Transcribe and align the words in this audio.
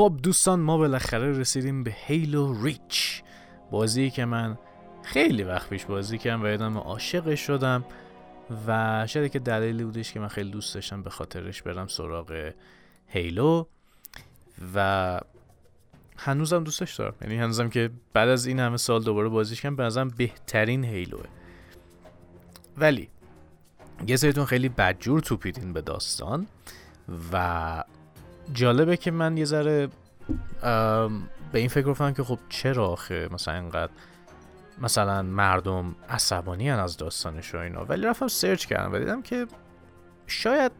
خب 0.00 0.16
دوستان 0.22 0.60
ما 0.60 0.78
بالاخره 0.78 1.38
رسیدیم 1.38 1.82
به 1.82 1.94
هیلو 1.96 2.64
ریچ 2.64 3.22
بازی 3.70 4.10
که 4.10 4.24
من 4.24 4.58
خیلی 5.02 5.42
وقت 5.42 5.68
پیش 5.68 5.84
بازی 5.84 6.18
کردم 6.18 6.42
و 6.42 6.46
یادم 6.46 6.78
عاشقش 6.78 7.40
شدم 7.40 7.84
و 8.66 9.06
شاید 9.06 9.32
که 9.32 9.38
دلیلی 9.38 9.84
بودش 9.84 10.12
که 10.12 10.20
من 10.20 10.28
خیلی 10.28 10.50
دوست 10.50 10.74
داشتم 10.74 11.02
به 11.02 11.10
خاطرش 11.10 11.62
برم 11.62 11.86
سراغ 11.86 12.52
هیلو 13.06 13.64
و 14.74 15.20
هنوزم 16.16 16.64
دوستش 16.64 16.94
دارم. 16.94 17.14
یعنی 17.22 17.36
هنوزم 17.36 17.68
که 17.68 17.90
بعد 18.12 18.28
از 18.28 18.46
این 18.46 18.60
همه 18.60 18.76
سال 18.76 19.02
دوباره 19.02 19.28
بازیش 19.28 19.62
کنم 19.62 19.76
به 19.76 20.04
بهترین 20.16 20.84
هیلوه 20.84 21.26
ولی 22.76 23.08
یه 24.06 24.16
خیلی 24.44 24.68
بدجور 24.68 25.20
توپیدین 25.20 25.72
به 25.72 25.80
داستان 25.80 26.46
و 27.32 27.84
جالبه 28.52 28.96
که 28.96 29.10
من 29.10 29.36
یه 29.36 29.44
ذره 29.44 29.88
به 31.52 31.58
این 31.58 31.68
فکر 31.68 31.86
رفتم 31.86 32.12
که 32.12 32.24
خب 32.24 32.38
چرا 32.48 32.88
آخه 32.88 33.28
مثلا 33.32 33.54
اینقدر 33.54 33.92
مثلا 34.78 35.22
مردم 35.22 35.96
عصبانی 36.08 36.70
از 36.70 36.96
داستانش 36.96 37.54
و 37.54 37.58
اینا. 37.58 37.84
ولی 37.84 38.06
رفتم 38.06 38.28
سرچ 38.28 38.66
کردم 38.66 38.92
و 38.92 38.98
دیدم 38.98 39.22
که 39.22 39.46
شاید 40.26 40.72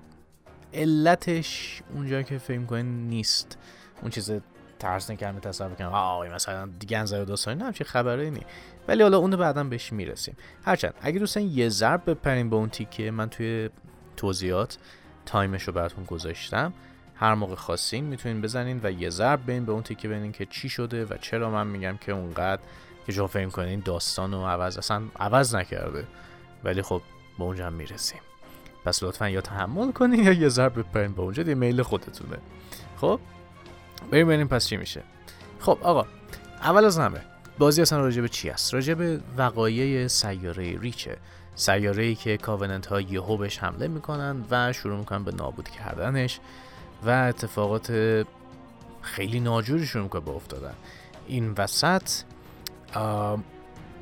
علتش 0.75 1.83
اونجا 1.95 2.23
که 2.23 2.39
فکر 2.39 2.65
کنین 2.65 3.09
نیست. 3.09 3.59
اون 4.03 4.11
چیز 4.11 4.33
ترس 4.79 5.11
نکردم 5.11 5.39
تصور 5.39 5.75
کنم 5.75 5.89
آه 5.93 6.29
مثلا 6.29 6.69
دیگه 6.79 6.99
انزای 6.99 7.25
داستانی 7.25 7.59
نه 7.59 7.65
همچین 7.65 7.87
خبره 7.87 8.31
نی 8.31 8.41
ولی 8.89 9.03
حالا 9.03 9.19
اونو 9.19 9.37
بعدا 9.37 9.65
بهش 9.65 9.93
می‌رسیم. 9.93 10.37
هرچند 10.65 10.95
اگه 11.01 11.19
دوستان 11.19 11.43
یه 11.43 11.69
ضرب 11.69 12.11
بپرین 12.11 12.51
به 12.51 12.57
اون 12.57 12.69
تیکه 12.69 13.11
من 13.11 13.29
توی 13.29 13.71
توضیحات 14.17 14.79
تایمش 15.27 15.63
رو 15.63 15.73
براتون 15.73 16.05
گذاشتم. 16.05 16.73
هر 17.21 17.35
موقع 17.35 17.55
خواستین 17.55 18.05
می‌تونین 18.05 18.41
بزنین 18.41 18.81
و 18.83 18.91
یه 18.91 19.11
ضرب 19.11 19.47
بین 19.47 19.65
به 19.65 19.73
اون 19.73 19.83
تیکه 19.83 20.09
ببینین 20.09 20.33
که 20.33 20.47
چی 20.47 20.69
شده 20.69 21.05
و 21.05 21.17
چرا 21.21 21.51
من 21.51 21.67
میگم 21.67 21.97
که 21.97 22.13
اونقدر 22.13 22.63
که 23.07 23.13
شما 23.13 23.27
فکر 23.27 23.49
کنین 23.49 23.81
داستان 23.81 24.35
عوض 24.35 24.79
اصلا 24.79 25.03
عوض 25.21 25.55
نکرده. 25.55 26.07
ولی 26.65 26.83
خب 26.83 27.03
به 27.39 27.45
اونجا 27.45 27.67
هم 27.67 27.73
می‌رسیم. 27.73 28.21
پس 28.85 29.03
لطفا 29.03 29.29
یا 29.29 29.41
تحمل 29.41 29.93
کنین 29.93 30.25
یا 30.25 30.33
یه 30.33 30.49
ضرب 30.49 30.79
بپرین 30.79 31.13
به 31.13 31.23
اونجا 31.23 31.43
دیگه 31.43 31.55
میل 31.55 31.83
خودتونه. 31.83 32.39
خب؟ 32.97 33.21
بریم 34.11 34.27
ببینیم 34.27 34.49
پس 34.49 34.67
چی 34.67 34.77
میشه. 34.77 35.03
خب 35.61 35.79
آقا 35.83 36.07
اول 36.63 36.85
از 36.85 36.99
همه 36.99 37.21
بازی 37.59 37.83
اصلا 37.83 38.01
راجع 38.01 38.23
به 38.23 38.29
چی 38.29 38.51
است؟ 38.51 38.75
راجع 38.75 38.95
به 38.95 39.21
وقایع 39.37 40.07
سیاره 40.07 40.79
ریچه. 40.79 41.17
سیاره 41.55 42.03
ای 42.03 42.15
که 42.15 42.37
کاوننت 42.37 42.87
ها 42.87 43.01
یهو 43.01 43.37
بهش 43.37 43.59
حمله 43.59 43.89
می‌کنن 43.89 44.45
و 44.51 44.73
شروع 44.73 44.99
می‌کنن 44.99 45.25
به 45.25 45.33
نابود 45.33 45.69
کردنش. 45.69 46.41
و 47.07 47.11
اتفاقات 47.11 47.93
خیلی 49.03 49.41
ناجوری 49.41 49.87
شروع 49.87 50.03
می‌کنه 50.03 50.21
به 50.21 50.31
افتادن. 50.31 50.75
این 51.27 51.55
وسط 51.59 52.11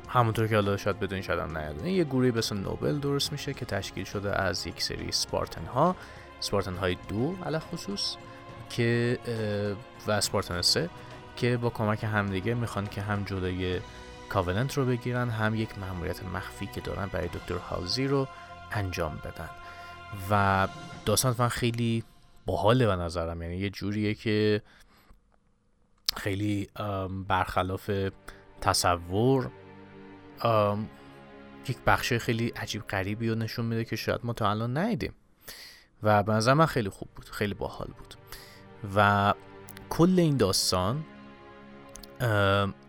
همونطور 0.07 0.47
که 0.47 0.55
حالا 0.55 0.77
شاید 0.77 0.99
بدونین 0.99 1.23
شاید 1.23 1.39
هم 1.39 1.85
یه 1.85 2.03
گروهی 2.03 2.31
به 2.31 2.41
نوبل 2.51 2.99
درست 2.99 3.31
میشه 3.31 3.53
که 3.53 3.65
تشکیل 3.65 4.03
شده 4.03 4.41
از 4.41 4.67
یک 4.67 4.83
سری 4.83 5.11
سپارتن 5.11 5.65
ها 5.65 5.95
سپارتن 6.39 6.75
های 6.75 6.97
دو 7.07 7.35
علا 7.45 7.59
خصوص 7.59 8.15
که 8.69 9.17
و 10.07 10.11
اسپارتان 10.11 10.61
سه 10.61 10.89
که 11.35 11.57
با 11.57 11.69
کمک 11.69 12.03
همدیگه 12.03 12.53
می‌خوان 12.53 12.87
که 12.87 13.01
هم 13.01 13.23
جلوی 13.23 13.79
کاوننت 14.29 14.77
رو 14.77 14.85
بگیرن 14.85 15.29
هم 15.29 15.55
یک 15.55 15.79
مأموریت 15.79 16.23
مخفی 16.23 16.67
که 16.67 16.81
دارن 16.81 17.05
برای 17.05 17.27
دکتر 17.27 17.55
هاوزی 17.55 18.07
رو 18.07 18.27
انجام 18.71 19.19
بدن. 19.23 19.49
و 20.29 20.67
داستان 21.05 21.49
خیلی 21.49 22.03
باحاله 22.45 22.87
به 22.87 22.95
نظرم. 22.95 23.41
یعنی 23.41 23.57
یه 23.57 23.69
جوریه 23.69 24.13
که 24.13 24.61
خیلی 26.17 26.69
برخلاف 27.27 27.91
تصور 28.61 29.51
یک 31.67 31.77
بخش 31.87 32.13
خیلی 32.13 32.49
عجیب 32.49 32.81
غریبی 32.81 33.29
رو 33.29 33.35
نشون 33.35 33.65
میده 33.65 33.85
که 33.85 33.95
شاید 33.95 34.19
ما 34.23 34.33
تا 34.33 34.49
الان 34.49 34.77
ندیدیم. 34.77 35.13
و 36.03 36.23
به 36.23 36.33
نظر 36.33 36.53
من 36.53 36.65
خیلی 36.65 36.89
خوب 36.89 37.09
بود. 37.15 37.25
خیلی 37.29 37.53
باحال 37.53 37.87
بود. 37.97 38.15
و 38.95 39.33
کل 39.89 40.19
این 40.19 40.37
داستان 40.37 41.05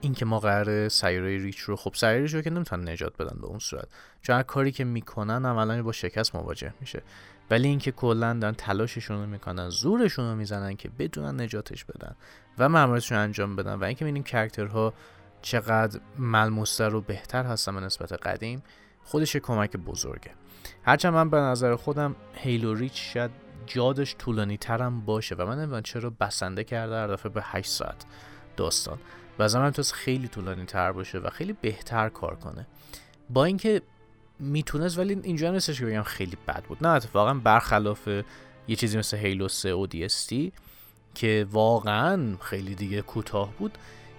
این 0.01 0.15
که 0.15 0.25
ما 0.25 0.39
قرار 0.39 0.89
سیاره 0.89 1.39
ریچ 1.39 1.59
رو 1.59 1.77
خب 1.77 1.95
سیاره 1.95 2.21
ریچ 2.21 2.35
رو 2.35 2.43
که 2.43 2.51
نمی‌تونن 2.51 2.89
نجات 2.89 3.17
بدن 3.17 3.41
به 3.41 3.47
اون 3.47 3.59
صورت. 3.59 3.89
چون 4.23 4.43
کاری 4.43 4.73
که 4.73 4.85
می‌کنن 4.85 5.47
عملا 5.47 5.83
با 5.83 5.93
شکست 5.93 6.35
مواجه 6.35 6.75
میشه. 6.81 7.03
ولی 7.51 7.69
اینکه 7.69 7.93
کلا 7.93 8.33
دارن 8.33 8.55
تلاششون 8.55 9.21
رو 9.21 9.27
می‌کنن 9.27 9.69
زورشون 9.69 10.31
رو 10.31 10.37
می‌زنن 10.37 10.77
که 10.77 10.89
بدونن 10.89 11.41
نجاتش 11.41 11.85
بدن 11.85 12.17
و 12.59 12.69
ماموریتشون 12.69 13.19
انجام 13.19 13.57
بدن 13.57 13.75
و 13.75 13.85
اینکه 13.85 14.05
ببینیم 14.05 14.23
کرکترها 14.23 14.95
چقدر 15.43 16.01
ملموستر 16.19 16.95
و 16.95 17.01
بهتر 17.01 17.45
هستن 17.45 17.75
به 17.75 17.81
نسبت 17.81 18.13
قدیم 18.13 18.63
خودش 19.05 19.37
کمک 19.37 19.77
بزرگه. 19.77 20.31
هرچند 20.85 21.15
من 21.15 21.31
به 21.31 21.37
نظر 21.37 21.77
خودم 21.77 22.17
هیلو 22.35 22.75
ریچ 22.75 23.13
شاید 23.15 23.31
جادش 23.67 24.17
طولانی 24.19 24.57
ترم 24.57 25.01
باشه 25.01 25.35
و 25.35 25.47
من 25.47 25.59
نمی‌دونم 25.59 25.83
چرا 25.83 26.11
بسنده 26.11 26.65
کرده 26.65 26.95
هر 26.95 27.07
دفعه 27.07 27.33
به 27.33 27.43
8 27.45 27.71
ساعت 27.71 28.05
داستان. 28.57 28.99
و 29.39 29.43
از 29.43 29.57
من 29.57 29.73
خیلی 29.73 30.29
طولانی 30.29 30.65
تر 30.65 30.93
باشه 30.93 31.19
و 31.19 31.31
خیلی 31.31 31.53
بهتر 31.53 32.09
کار 32.09 32.35
کنه. 32.35 32.67
با 33.31 33.45
اینکه 33.45 33.83
می‌تونست 34.41 34.99
ولی 34.99 35.21
اینجا 35.23 35.51
نیستش 35.51 35.81
که 35.81 35.87
بگم 35.87 36.03
خیلی 36.03 36.37
بد 36.49 36.65
بود. 36.65 36.79
نه 36.87 36.89
اتفاقا 36.89 37.35
برخلاف 37.35 38.09
یه 38.69 38.77
چیزی 38.77 38.99
مثل 38.99 39.17
Halo 39.17 39.49
3 39.49 39.87
ODST 40.29 40.53
که 41.15 41.47
واقعا 41.51 42.37
خیلی 42.41 42.75
دیگه 42.75 43.03
کوتاه 43.03 43.53
بود 43.59 43.79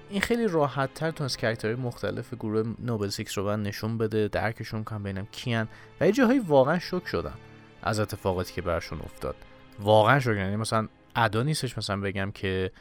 این 0.10 0.22
خیلی 0.22 0.48
راحت 0.48 0.94
تر 0.94 1.12
تونست 1.12 1.38
character 1.38 1.69
های 1.69 1.76
مختلف 1.76 2.34
گروه 2.34 2.76
Noble 2.80 3.10
Six 3.10 3.38
رو 3.38 3.58
نشون 3.58 3.98
بده 3.98 4.28
درکشون 4.28 4.84
کنم 4.84 5.04
ببینم 5.04 5.26
کیان. 5.26 5.68
و 6.02 6.06
یه 6.06 6.12
جاهایی 6.12 6.40
واقعا 6.40 6.80
شک 6.80 7.08
شدم 7.08 7.38
از 7.84 8.00
اتفاقاتی 8.00 8.54
که 8.54 8.62
براشون 8.62 9.00
افتاد. 9.02 9.36
واقعا 9.80 10.20
شوک 10.20 10.38
یعنی 10.38 10.56
مثلا 10.56 10.88
ادا 11.16 11.44
نیستش 11.44 11.78
مثلا 11.78 12.02
بگم 12.02 12.32
که 12.32 12.72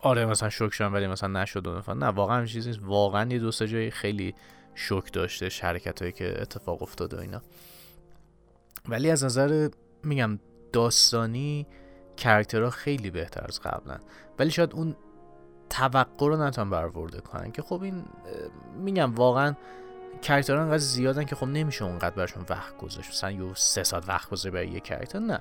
آره 0.00 0.26
مثلا 0.26 0.50
شوک 0.50 0.72
شدم 0.72 0.94
ولی 0.94 1.06
مثلا 1.06 1.42
نشد 1.42 1.66
و 1.66 1.94
نه 1.94 2.06
واقعا 2.06 2.46
چیزی 2.46 2.68
نیست. 2.70 2.82
واقعا 2.82 3.28
یه 3.32 3.38
دو 3.38 3.50
جایی 3.50 3.90
خیلی 3.90 4.34
شوک 4.76 5.12
داشته 5.12 5.48
شرکت 5.48 6.00
هایی 6.02 6.12
که 6.12 6.42
اتفاق 6.42 6.82
افتاده 6.82 7.16
و 7.16 7.20
اینا. 7.20 7.42
ولی 8.88 9.10
از 9.10 9.24
نظر 9.24 9.68
میگم 10.04 10.38
داستانی 10.72 11.66
کرکترها 12.16 12.70
خیلی 12.70 13.10
بهتر 13.10 13.44
از 13.48 13.60
قبلا 13.60 13.98
ولی 14.38 14.50
شاید 14.50 14.72
اون 14.72 14.96
توقع 15.70 16.26
رو 16.26 16.42
نتونن 16.42 16.70
برورده 16.70 17.20
کنن 17.20 17.52
که 17.52 17.62
خب 17.62 17.82
این 17.82 18.04
میگم 18.76 19.14
واقعا 19.14 19.54
character 20.22 20.58
ها 20.58 20.62
انقدر 20.62 20.78
زیادن 20.78 21.24
که 21.24 21.36
خب 21.36 21.46
نمیشه 21.46 21.84
اونقدر 21.84 22.14
براشون 22.14 22.44
وقت 22.48 22.76
گذاشت. 22.78 23.10
مثلا 23.10 23.30
یه 23.30 23.54
سه 23.54 23.82
ساعت 23.82 24.08
وقت 24.08 24.30
گذاری 24.30 24.52
برای 24.54 24.68
یه 24.68 24.80
character 24.80 25.18
نه. 25.18 25.40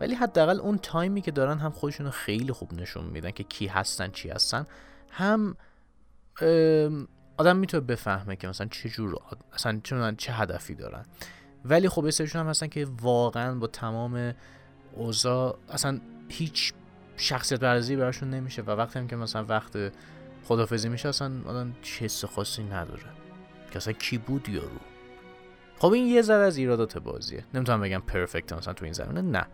ولی 0.00 0.14
حداقل 0.14 0.60
اون 0.60 0.78
time 0.78 1.12
ی 1.12 1.20
که 1.20 1.30
دارن 1.30 1.58
هم 1.58 1.70
خودشون 1.70 2.10
خیلی 2.10 2.52
خوب 2.52 2.74
نشون 2.74 3.04
میدن 3.04 3.30
که 3.30 3.44
کی 3.44 3.66
هستن 3.66 4.10
چی 4.10 4.28
هستن 4.28 4.66
هم 5.10 5.56
آدم 7.36 7.56
می‌تونه 7.56 7.80
بفهمه 7.80 8.36
که 8.36 8.48
مثلا 8.48 8.66
چه 8.66 8.88
جور 8.88 9.18
اصلا 9.52 9.80
چه 10.16 10.32
هدفی 10.32 10.74
دارن. 10.74 11.04
ولی 11.64 11.88
خب 11.88 12.10
سریشون 12.10 12.40
هم 12.40 12.48
هستن 12.48 12.66
که 12.66 12.86
واقعا 13.02 13.54
با 13.54 13.66
تمام 13.66 14.34
اوضاع 14.92 15.58
اصلا 15.68 16.00
هیچ 16.28 16.72
شخصیت 17.16 17.60
بارزی 17.60 17.96
براشون 17.96 18.30
نمیشه 18.30 18.62
و 18.62 18.70
وقتی 18.70 18.98
هم 18.98 19.06
که 19.06 19.16
مثلا 19.16 19.44
وقت 19.44 19.92
خدافزی 20.44 20.88
میشه 20.88 21.08
اصلا 21.08 21.32
آدم 21.46 21.74
چه 21.82 22.08
خاصی 22.08 22.62
نداره. 22.62 23.02
که 23.70 23.76
اصلا 23.76 23.92
کی 23.92 24.18
بود 24.18 24.48
یارو؟ 24.48 24.78
خب 25.78 25.92
این 25.92 26.06
یه 26.06 26.22
ذره 26.22 26.44
از 26.44 26.56
ایرادات 26.56 26.98
بازیه. 26.98 27.44
نمی‌تونم 27.54 27.80
بگم 27.80 28.02
پرفکت 28.06 28.52
مثلا 28.52 28.74
تو 28.74 28.84
این 28.84 28.94
زمینه 28.94 29.20
نه. 29.20 29.46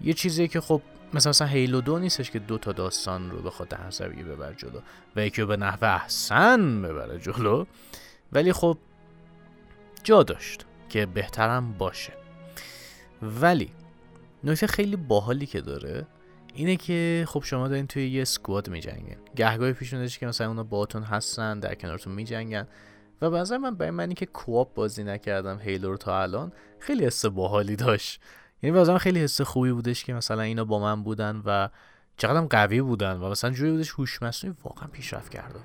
یه 0.00 0.12
چیزیه 0.12 0.48
که 0.48 0.60
خب 0.60 0.82
مثلا 1.14 1.30
مثلا 1.30 1.48
هیلو 1.48 1.80
دو 1.80 1.98
نیستش 1.98 2.30
که 2.30 2.38
دو 2.38 2.58
تا 2.58 2.72
داستان 2.72 3.30
رو 3.30 3.42
بخواد 3.42 3.68
در 3.68 3.86
حسابی 3.86 4.22
ببر 4.22 4.52
جلو 4.52 4.80
و 5.16 5.26
یکی 5.26 5.42
رو 5.42 5.48
به 5.48 5.56
نحو 5.56 5.84
احسن 5.84 6.82
ببره 6.82 7.18
جلو. 7.18 7.64
ولی 8.32 8.52
خب 8.52 8.78
جا 10.04 10.22
داشت 10.22 10.64
که 10.88 11.06
بهترم 11.06 11.72
باشه. 11.72 12.12
ولی 13.22 13.70
نکته 14.44 14.66
خیلی 14.66 14.96
باحالی 14.96 15.46
که 15.46 15.60
داره 15.60 16.06
اینه 16.54 16.76
که 16.76 17.24
خب 17.28 17.42
شما 17.44 17.68
دارین 17.68 17.86
توی 17.86 18.10
یه 18.10 18.24
سکواد 18.24 18.68
میجنگن 18.68 19.16
گهگاهی 19.36 19.72
پیش 19.72 20.18
که 20.18 20.26
مثلا 20.26 20.48
اونا 20.48 20.62
باتون 20.62 21.02
هستن 21.02 21.60
در 21.60 21.74
کنارتون 21.74 22.12
میجنگن. 22.12 22.66
و 23.22 23.30
به 23.30 23.58
من 23.58 23.74
برای 23.74 23.90
منی 23.90 24.14
که 24.14 24.26
کواب 24.26 24.74
بازی 24.74 25.04
نکردم 25.04 25.58
هیلو 25.58 25.90
رو 25.90 25.96
تا 25.96 26.22
الان 26.22 26.52
خیلی 26.78 27.06
حس 27.06 27.26
باحالی 27.26 27.76
داشت. 27.76 28.20
یعنی 28.62 28.76
واسه 28.76 28.98
خیلی 28.98 29.20
حس 29.20 29.40
خوبی 29.40 29.72
بودش 29.72 30.04
که 30.04 30.14
مثلا 30.14 30.42
اینا 30.42 30.64
با 30.64 30.78
من 30.78 31.02
بودن 31.02 31.42
و 31.44 31.68
چقدرم 32.16 32.46
قوی 32.46 32.82
بودن 32.82 33.16
و 33.16 33.28
مثلا 33.28 33.50
جوری 33.50 33.70
بودش 33.70 33.90
هوش 33.90 34.22
مصنوعی 34.22 34.56
واقعا 34.64 34.88
پیشرفت 34.88 35.32
کرده 35.32 35.58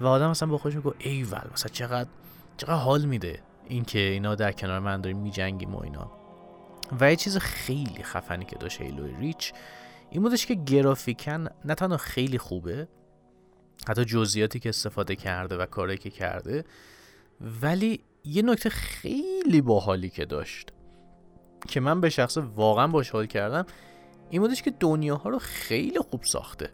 و 0.00 0.06
آدم 0.06 0.30
مثلا 0.30 0.48
با 0.48 0.58
خودش 0.58 0.76
میگه 0.76 0.92
ایول 0.98 1.50
مثلا 1.52 1.72
چقدر 1.72 2.08
چقدر 2.56 2.74
حال 2.74 3.04
میده 3.04 3.42
اینکه 3.68 3.98
اینا 3.98 4.34
در 4.34 4.52
کنار 4.52 4.80
من 4.80 5.00
داریم 5.00 5.18
میجنگیم 5.18 5.74
و 5.74 5.82
اینا. 5.82 6.12
و 7.00 7.10
یه 7.10 7.16
چیز 7.16 7.38
خیلی 7.38 8.02
خفنی 8.02 8.44
که 8.44 8.56
داشت 8.56 8.80
هیلو 8.80 9.06
ریچ 9.18 9.52
این 10.10 10.22
بودش 10.22 10.46
که 10.46 10.54
گرافیکن 10.54 11.46
نه 11.64 11.74
تنها 11.74 11.96
خیلی 11.96 12.38
خوبه 12.38 12.88
حتی 13.88 14.04
جزئیاتی 14.04 14.60
که 14.60 14.68
استفاده 14.68 15.16
کرده 15.16 15.56
و 15.56 15.66
کاری 15.66 15.98
که 15.98 16.10
کرده 16.10 16.64
ولی 17.62 18.00
یه 18.24 18.42
نکته 18.42 18.70
خیلی 18.70 19.60
باحالی 19.60 20.10
که 20.10 20.24
داشت. 20.24 20.72
که 21.68 21.80
من 21.80 22.00
به 22.00 22.10
شخص 22.10 22.36
واقعا 22.36 22.86
باش 22.86 23.10
حال 23.10 23.26
کردم 23.26 23.66
این 24.30 24.42
بودش 24.42 24.62
که 24.62 24.70
دنیاها 24.80 25.30
رو 25.30 25.38
خیلی 25.38 25.98
خوب 25.98 26.22
ساخته. 26.22 26.70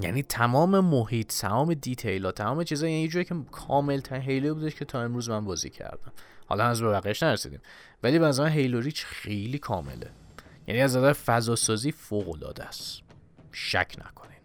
یعنی 0.00 0.22
تمام 0.22 0.80
محیط 0.80 1.32
تمام 1.40 1.74
دیتیل 1.74 2.24
ها 2.24 2.32
تمام 2.32 2.64
چیزا 2.64 2.88
یعنی 2.88 3.08
جوری 3.08 3.24
که 3.24 3.34
کامل 3.52 4.00
ترین 4.00 4.22
هیلو 4.22 4.54
بودش 4.54 4.74
که 4.74 4.84
تا 4.84 5.02
امروز 5.02 5.30
من 5.30 5.44
بازی 5.44 5.70
کردم. 5.70 6.12
حالا 6.46 6.64
از 6.64 6.82
به 6.82 6.88
بقیهش 6.88 7.22
نرسیدیم. 7.22 7.60
ولی 8.02 8.18
به 8.18 8.26
نظر 8.26 8.48
هیلو 8.48 8.80
ریچ 8.80 9.04
خیلی 9.04 9.58
کامله. 9.58 10.10
یعنی 10.66 10.80
از 10.80 10.96
نظر 10.96 11.12
فضا 11.12 11.56
سازی 11.56 11.92
فوق 11.92 12.28
العاده 12.28 12.64
است. 12.64 13.02
شک 13.52 13.96
نکنین. 13.98 14.38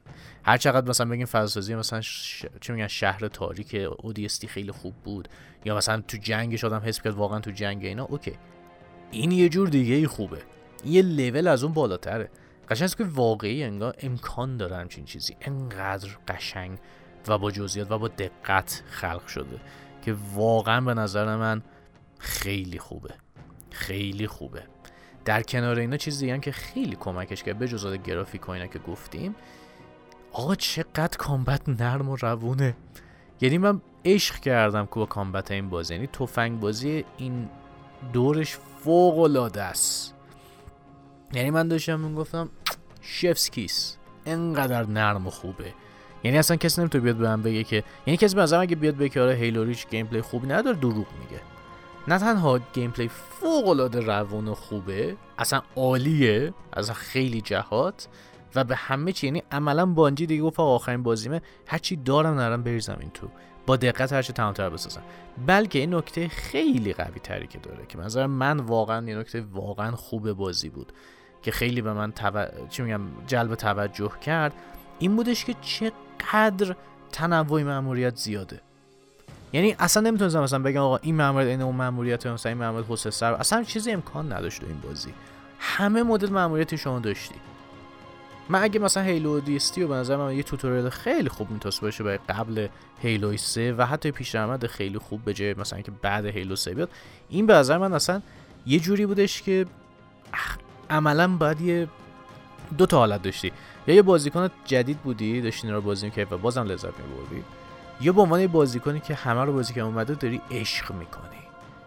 هر 0.44 0.58
چقدر 0.58 0.90
مثلا 0.90 1.10
بگیم 1.10 1.26
فضا 1.26 1.48
سازی 1.48 1.76
مثلا 1.76 2.02
ش... 2.02 2.46
چی 2.62 2.74
میگن 2.74 2.88
شهر 2.88 3.28
تاریک 3.28 3.76
اودیستی 4.00 4.48
خیلی 4.48 4.72
خوب 4.72 4.94
بود 4.96 5.28
یا 5.66 5.78
مثلا 5.78 6.02
تو 6.02 6.18
جنگش 6.18 6.64
آدم 6.64 6.82
حس 6.86 7.02
کرد 7.02 7.14
واقعا 7.14 7.40
تو 7.40 7.52
جنگ 7.52 7.86
اینا 7.86 8.04
اوکی. 8.06 8.38
این 9.12 9.32
یه 9.32 9.50
جور 9.50 9.68
دیگه 9.68 9.96
ای 9.96 10.08
خوبه. 10.08 10.38
یه 10.86 11.02
لول 11.02 11.48
از 11.48 11.64
اون 11.64 11.74
بالاتره. 11.74 12.30
قشنگ 12.70 12.90
که 12.90 13.04
واقعی 13.04 13.64
انگار 13.64 13.96
امکان 14.00 14.58
داره 14.58 14.76
همچین 14.76 15.06
چیزی. 15.06 15.36
انقدر 15.42 16.10
قشنگ 16.28 16.78
و 17.28 17.38
با 17.38 17.52
جزئیات 17.52 17.92
و 17.92 17.98
با 18.00 18.08
دقت 18.08 18.84
خلق 18.90 19.28
شده 19.28 19.60
که 20.02 20.16
واقعا 20.34 20.82
به 20.82 20.94
نظر 20.94 21.36
من 21.36 21.62
خیلی 22.20 22.80
خوبه. 22.80 23.14
خیلی 23.72 24.28
خوبه. 24.28 24.64
در 25.26 25.42
کنار 25.42 25.80
اینا 25.80 25.98
چیزی 25.98 26.26
دیگه 26.26 26.40
که 26.40 26.52
خیلی 26.52 26.96
کمکش 26.96 27.44
کرد 27.44 27.60
به 27.60 27.68
جز 27.68 27.96
گرافیک 27.96 28.50
و 28.50 28.52
اینا 28.52 28.68
که 28.68 28.80
گفتیم. 28.80 29.36
آقا 30.32 30.56
چقدر 30.56 31.18
کامبت 31.18 31.70
نرم 31.70 32.10
و 32.10 32.16
روونه. 32.16 32.76
یعنی 33.42 33.58
من 33.58 33.82
عشق 34.06 34.36
کردم 34.36 34.86
که 34.86 34.96
با 34.96 35.06
کامبت 35.06 35.52
این 35.52 35.70
بازی. 35.70 35.94
یعنی 35.94 36.08
تفنگ 36.08 36.60
بازی 36.60 37.06
این 37.18 37.50
دورش 38.14 38.58
فوق 38.84 39.20
العاده 39.20 39.62
است. 39.62 40.14
یعنی 41.34 41.50
من 41.50 41.68
داشتم 41.68 42.00
می‌گفتم 42.00 42.50
شفس 43.02 43.50
کیس. 43.50 43.98
انقدر 44.26 44.86
نرم 44.86 45.28
و 45.28 45.30
خوبه. 45.30 45.74
یعنی 46.24 46.38
اصلا 46.38 46.58
کسی 46.58 46.82
نمی‌تونه 46.82 47.04
بیاد 47.04 47.16
به 47.16 47.24
من 47.24 47.42
بگه 47.42 47.64
که 47.64 47.84
یعنی 48.06 48.18
کسی 48.18 48.36
به 48.36 48.60
اگه 48.60 48.76
بیاد 48.76 48.98
بگه 48.98 49.22
آره 49.22 49.34
Halo 49.34 49.64
Reach 49.64 49.88
gameplay 49.88 50.22
خوبی 50.22 50.48
نداره 50.48 50.78
دروغ 50.78 50.96
میگه. 50.96 51.42
نه 52.08 52.20
تنها 52.20 52.60
gameplay 52.74 53.08
فوق 53.08 53.68
العاده 53.68 54.00
روون 54.00 54.48
و 54.48 54.56
خوبه 54.56 55.18
اصلا 55.38 55.62
عالیه 55.76 56.54
از 56.74 56.92
خیلی 56.92 57.42
جهات. 57.42 58.08
و 58.56 58.64
به 58.64 58.76
همه 58.76 59.12
چی 59.12 59.28
یعنی 59.28 59.44
عملا 59.52 59.86
بانجی 59.86 60.26
دیگه 60.26 60.44
گفت 60.44 60.60
آخرین 60.60 61.04
بازیمه. 61.04 61.42
هرچی 61.68 61.96
دارم 61.96 62.40
نرم 62.40 62.64
بریزم 62.64 62.98
این 63.00 63.10
تو. 63.10 63.28
با 63.68 63.76
دقت 63.76 64.14
هرچی 64.14 64.34
تمامتر 64.34 64.70
بسازم. 64.70 65.02
بلکه 65.48 65.80
این 65.80 65.94
نکته 65.94 66.28
خیلی 66.28 66.94
قوی 66.94 67.20
تری 67.20 67.48
که 67.48 67.60
داره 67.60 67.86
که 67.86 67.98
نظر 67.98 68.26
من 68.26 68.60
واقعا 68.60 69.10
یه 69.10 69.18
نکته 69.18 69.42
واقعا 69.42 69.92
خوب 69.92 70.32
بازی 70.32 70.70
بود 70.70 70.94
که 71.42 71.52
خیلی 71.52 71.82
به 71.82 71.94
من 71.94 72.12
تو... 72.12 72.46
چی 72.70 72.84
میگم 72.84 73.02
جلب 73.28 73.56
توجه 73.56 74.12
کرد 74.22 74.54
این 75.00 75.16
بودش 75.16 75.46
که 75.46 75.56
چقدر 75.62 76.76
تنوع 77.12 77.64
مأموریت 77.64 78.16
زیاده. 78.16 78.62
یعنی 79.54 79.76
اصلا 79.80 80.04
نمی‌تونستم 80.04 80.44
مثلا 80.44 80.60
بگم 80.60 80.82
آقا 80.82 80.98
این 80.98 81.16
مأموریت 81.16 81.48
این 81.48 81.62
اون 81.62 81.76
مأموریت 81.76 82.28
مثلا 82.28 82.50
این 82.50 82.60
مأموریت 82.60 82.86
حسه 82.90 83.10
سر 83.10 83.34
اصلا 83.34 83.64
چیزی 83.64 83.92
امکان 83.92 84.34
نداشت 84.34 84.64
این 84.64 84.80
بازی. 84.80 85.14
همه 85.60 86.04
مدل 86.04 86.30
مأموریتی 86.30 86.78
شما 86.78 87.00
داشتی. 87.00 87.36
من 88.50 88.64
اگه 88.64 88.80
مثلا 88.80 89.04
هیلو 89.04 89.40
دیستی 89.40 89.84
و 89.84 89.88
به 89.88 89.96
نظر 89.96 90.18
من 90.18 90.36
یه 90.36 90.44
توتوریال 90.44 90.90
خیلی 90.90 91.30
خوب 91.30 91.52
می‌تونست 91.52 91.82
باشه 91.82 92.04
برای 92.04 92.20
قبل 92.30 92.68
هیلو 93.02 93.38
3 93.38 93.74
و 93.78 93.86
حتی 93.86 94.12
پیشنهاد 94.12 94.68
خیلی 94.68 94.98
خوب 94.98 95.26
به 95.26 95.34
جای 95.34 95.54
مثلا 95.54 95.82
که 95.82 95.92
بعد 96.02 96.26
هیلو 96.26 96.56
3 96.56 96.74
بیاد 96.74 96.90
این 97.30 97.46
به 97.46 97.54
نظر 97.54 97.78
من 97.78 97.94
اصلا 97.94 98.22
یه 98.66 98.80
جوری 98.80 99.06
بودش 99.06 99.42
که 99.42 99.66
عملا 100.90 101.28
باید 101.28 101.62
یه 101.62 101.88
دو 102.78 102.86
تا 102.86 102.98
حالت 102.98 103.22
داشتی. 103.22 103.52
یا 103.88 103.96
یه 103.96 104.02
بازیکن 104.02 104.50
جدید 104.66 104.98
بودی 104.98 105.42
داشتی 105.42 105.70
رو 105.70 105.82
بازی 105.82 106.06
می‌کردی 106.06 106.36
و 106.36 106.38
بازم 106.38 106.64
لذت 106.64 106.86
میبردی 107.00 107.44
یا 108.02 108.14
به 108.14 108.22
عنوان 108.22 108.42
یه 108.42 108.48
بازیکنی 108.48 109.00
که 109.00 109.14
همه 109.14 109.44
رو 109.44 109.54
بازی 109.54 109.74
که 109.74 109.82
اومده 109.82 110.14
داری 110.14 110.42
عشق 110.52 110.92
می‌کنی. 110.92 111.38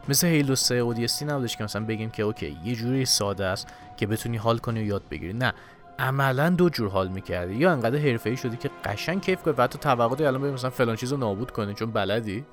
مثل 0.09 0.27
هیلو 0.27 0.55
3 0.55 0.75
اودیستی 0.75 1.25
نبودش 1.25 1.57
که 1.57 1.65
مثلا 1.65 1.85
بگیم 1.85 2.11
که 2.11 2.23
اوکی 2.23 2.59
یه 2.65 2.75
جوری 2.75 3.05
ساده 3.05 3.45
است 3.45 3.69
که 3.97 4.07
بتونی 4.07 4.37
حال 4.37 4.59
کنی 4.59 4.81
و 4.81 4.85
یاد 4.85 5.03
بگیری. 5.11 5.33
نه 5.33 5.53
عملا 6.01 6.51
دو 6.51 6.69
جور 6.69 6.89
حال 6.89 7.09
می‌کردی. 7.09 7.55
یا 7.55 7.73
انقدر 7.73 7.99
حرفه‌ای 7.99 8.37
شدی 8.37 8.57
که 8.57 8.71
قشنگ 8.85 9.23
کیف 9.23 9.43
کنی 9.43 9.55
و 9.59 9.63
حتی 9.63 9.79
توقع 9.79 10.27
الان 10.27 10.43
بگیم 10.43 10.55
مثلا 10.55 10.71
فلان 10.71 10.97
چیزو 10.97 11.17
نابود 11.17 11.51
کنی 11.51 11.75
چون 11.75 11.91
بلدی. 11.91 12.45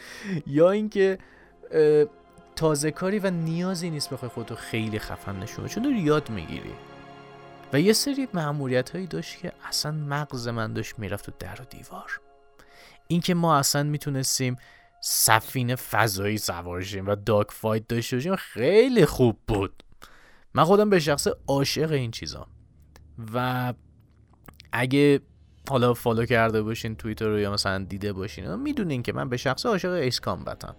یا 0.46 0.70
اینکه 0.70 1.18
تازه 2.56 2.90
کاری 2.90 3.18
و 3.18 3.30
نیازی 3.30 3.90
نیست 3.90 4.10
بخوای 4.10 4.28
خودتو 4.28 4.54
خیلی 4.54 4.98
خفن 4.98 5.36
نشون 5.36 5.66
چون 5.66 5.82
داری 5.82 5.98
یاد 5.98 6.30
می‌گیری. 6.30 6.72
و 7.72 7.80
یه 7.80 7.92
سری 7.92 8.28
معمولیت 8.34 8.90
هایی 8.90 9.06
داشت 9.06 9.38
که 9.38 9.52
اصلا 9.68 9.92
مغز 9.92 10.48
من 10.48 10.72
داشت 10.72 10.98
می‌رفت 10.98 11.26
تو 11.26 11.32
در 11.38 11.62
و 11.62 11.64
دیوار. 11.64 12.20
اینکه 13.08 13.34
ما 13.34 13.56
اصلا 13.56 13.82
می‌تونستیم 13.82 14.56
سفینه 15.00 15.76
فضایی 15.76 16.38
سوار 16.38 16.84
و 17.06 17.16
داک 17.16 17.46
فایت 17.50 17.88
داشته 17.88 18.16
باشیم 18.16 18.36
خیلی 18.36 19.06
خوب 19.06 19.38
بود. 19.48 19.82
من 20.54 20.64
خودم 20.64 20.90
به 20.90 21.00
شخص 21.00 21.26
عاشق 21.46 21.92
این 21.92 22.10
چیزام. 22.10 22.46
و 23.34 23.74
اگه 24.72 25.20
حالا 25.68 25.94
follow 25.94 26.26
کرده 26.26 26.62
باشین 26.62 26.96
توییتر 26.96 27.26
رو 27.26 27.38
یا 27.38 27.52
مثلا 27.52 27.84
دیده 27.84 28.12
باشین 28.12 28.54
می‌دونین 28.54 29.02
که 29.02 29.12
من 29.12 29.28
به 29.28 29.36
شخص 29.36 29.66
عاشق 29.66 29.90
Ace 29.90 30.20
Combat 30.20 30.68
م 30.68 30.76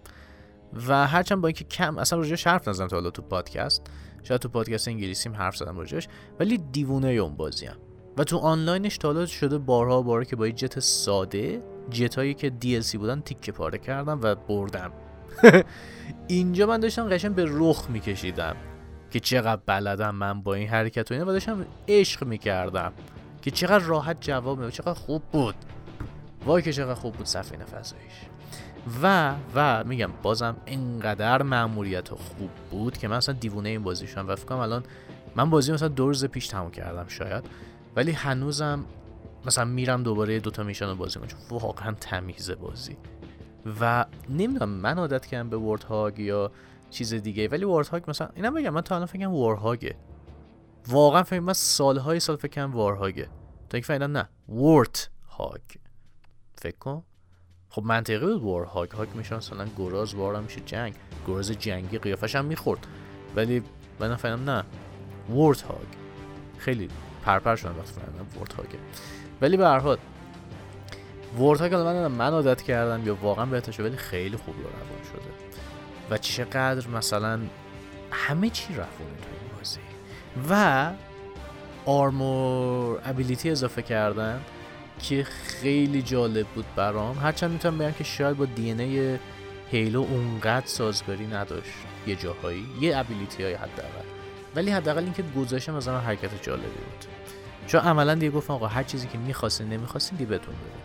و 0.87 1.07
هرچند 1.07 1.41
با 1.41 1.47
اینکه 1.47 1.63
کم 1.63 1.97
اصلا 1.97 2.19
راجعش 2.19 2.47
حرف 2.47 2.67
نزدم 2.67 2.87
تا 2.87 2.95
حالا 2.95 3.09
تو 3.09 3.21
پادکست. 3.21 3.81
شاید 4.23 4.41
تو 4.41 4.49
پادکست 4.49 4.87
انگلیسیم 4.87 5.35
حرف 5.35 5.57
زدم 5.57 5.77
راجعش. 5.77 6.07
ولی 6.39 6.57
دیوونه 6.57 7.07
اون 7.07 7.35
بازیم 7.35 7.71
و 8.17 8.23
تو 8.23 8.37
آنلاینش 8.37 8.97
تا 8.97 9.25
شده 9.25 9.57
بارها 9.57 10.01
بارها 10.01 10.23
که 10.23 10.35
با 10.35 10.47
یه 10.47 10.53
جت 10.53 10.79
ساده 10.79 11.61
جت 11.91 12.37
که 12.37 12.53
DLC 12.63 12.95
بودن 12.95 13.21
تیکه 13.21 13.51
پاره 13.51 13.77
کردم 13.77 14.19
و 14.21 14.35
بردم. 14.35 14.91
اینجا 16.27 16.65
من 16.65 16.79
داشتم 16.79 17.09
قشنگ 17.09 17.33
به 17.33 17.45
رخ 17.47 17.89
میکشیدم. 17.89 18.55
که 19.11 19.19
چقدر 19.19 19.61
بلدم 19.65 20.15
من 20.15 20.41
با 20.41 20.53
این 20.53 20.67
حرکت 20.67 21.11
و 21.11 21.13
اینا. 21.13 21.25
و 21.25 21.31
داشتم 21.31 21.65
عشق 21.87 22.23
می‌کردم 22.23 22.93
که 23.41 23.51
چقدر 23.51 23.83
راحت 23.83 24.17
جواب 24.21 24.59
میده 24.59 24.71
چقدر 24.71 24.93
خوب 24.93 25.23
بود. 25.31 25.55
وای 26.45 26.61
که 26.61 26.73
چقدر 26.73 26.93
خوب 26.93 27.13
بود 27.15 27.25
سفینه 27.25 27.65
فضاییش. 27.65 28.13
و 29.03 29.33
و 29.55 29.83
میگم 29.83 30.09
بازم 30.23 30.55
اینقدر 30.65 31.41
مأموریت 31.41 32.09
خوب 32.09 32.49
بود 32.71 32.97
که 32.97 33.07
من 33.07 33.17
اصلا 33.17 33.35
دیوونه 33.35 33.69
این 33.69 33.83
بازی 33.83 34.07
شدم. 34.07 34.27
و 34.27 34.35
فکر 34.35 34.53
الان 34.53 34.83
من 35.35 35.49
بازی 35.49 35.71
مثلا 35.71 35.87
دو 35.87 36.07
روز 36.07 36.25
پیش 36.25 36.47
تموم 36.47 36.71
کردم 36.71 37.07
شاید. 37.07 37.43
ولی 37.95 38.11
هنوزم 38.11 38.85
مثلا 39.45 39.65
میرم 39.65 40.03
دوباره 40.03 40.39
دوتا 40.39 40.63
میشن 40.63 40.85
رو 40.85 40.95
بازی 40.95 41.19
کنم 41.19 41.27
چون 41.27 41.39
واقعا 41.49 41.91
تمیز 41.91 42.51
بازی. 42.51 42.97
و 43.81 44.05
نمی‌دونم 44.29 44.69
من 44.69 44.97
عادت 44.97 45.25
کردم 45.25 45.49
به 45.49 45.57
ورد 45.57 45.83
هاگ 45.83 46.19
یا 46.19 46.51
چیز 46.89 47.13
دیگه. 47.13 47.47
ولی 47.47 47.65
ورد 47.65 47.87
هاگ 47.87 48.03
مثلا 48.07 48.29
اینا 48.35 48.51
بگم 48.51 48.69
من 48.69 48.81
تا 48.81 48.95
الان 48.95 49.07
فکرم 49.07 49.33
وار 49.33 49.55
هاگه 49.55 49.95
واقعا 50.87 51.23
فکر 51.23 51.39
من 51.39 51.53
سالهای 51.53 52.19
سال 52.19 52.35
فکر 52.35 52.51
کنم 52.51 52.75
وار 52.75 52.93
هاگه 52.93 53.25
تا 53.69 53.77
اینکه 53.77 53.87
فعلا 53.87 54.07
نه 54.07 54.29
ورد 54.49 55.09
هاگ 55.29 55.61
فکر 56.55 56.77
کن. 56.77 57.03
خب 57.69 57.83
منطقی 57.83 58.19
بود 58.19 58.41
وار 58.41 58.65
هاگ 58.65 58.91
هاگ 58.91 59.07
میشه 59.15 59.35
مثلا 59.35 59.67
گراز 59.77 60.13
وار 60.13 60.41
میشه 60.41 60.59
جنگ. 60.59 60.93
گراز 61.27 61.51
جنگی 61.51 61.97
قیافش 61.97 62.35
هم 62.35 62.45
می‌خورد. 62.45 62.87
ولی 63.35 63.63
من 63.99 64.15
فهمیدم 64.15 64.49
نه 64.49 64.63
ورد 65.37 65.61
هاگ 65.61 65.87
خیلی 66.57 66.89
پرپر 67.25 67.55
شدن 67.55 67.71
وقتی 67.71 67.93
فهمیدم 67.93 68.39
ورد 68.39 68.53
هاگه 68.53 68.79
ولی 69.41 69.57
به 69.57 69.67
هر 69.67 69.79
حال 69.79 69.97
ورد 71.39 71.59
هاگ 71.59 71.73
من 71.73 72.07
من 72.07 72.31
عادت 72.31 72.61
کردم 72.61 73.07
یا 73.07 73.15
واقعا 73.15 73.45
بهتر 73.45 73.71
شده 73.71 73.87
ولی 73.87 73.97
خیلی 73.97 74.37
خوب 74.37 74.55
روان 74.55 75.03
شده. 75.13 75.46
و 76.09 76.17
چقدر 76.17 76.87
مثلا 76.87 77.39
همه 78.11 78.49
چی 78.49 78.75
رفت 78.75 78.97
تو 78.97 79.03
این 79.03 79.57
بازی. 79.57 79.79
و 80.49 80.91
آرمور 81.85 82.99
ابیلیتی 83.05 83.49
اضافه 83.49 83.81
کردن 83.81 84.41
که 85.03 85.23
خیلی 85.23 86.01
جالب 86.01 86.47
بود 86.47 86.65
برام. 86.75 87.17
هرچند 87.17 87.51
می‌تونم 87.51 87.77
بگم 87.77 87.91
که 87.91 88.03
شاید 88.03 88.37
با 88.37 88.45
دی 88.45 88.71
ان 88.71 89.19
هیلو 89.71 90.01
اونقدر 90.01 90.67
سازگاری 90.67 91.27
نداشت 91.27 91.73
یه 92.07 92.15
جاهایی 92.15 92.65
یه 92.81 92.97
ابیلیتی 92.97 93.43
های 93.43 93.53
حداقل. 93.53 94.07
ولی 94.55 94.71
حداقل 94.71 95.03
اینکه 95.03 95.23
گذاشتم 95.37 95.75
از 95.75 95.87
من 95.87 95.99
حرکت 95.99 96.43
جالبی 96.43 96.63
بود. 96.67 97.05
چون 97.67 97.81
عملا 97.81 98.15
دیگه 98.15 98.31
گفتم 98.31 98.53
آقا 98.53 98.67
هر 98.67 98.83
چیزی 98.83 99.07
که 99.07 99.17
می‌خواستی 99.17 99.63
نمی‌خواستی 99.63 100.15
دیگه 100.15 100.29
بتون 100.29 100.55
بده. 100.55 100.83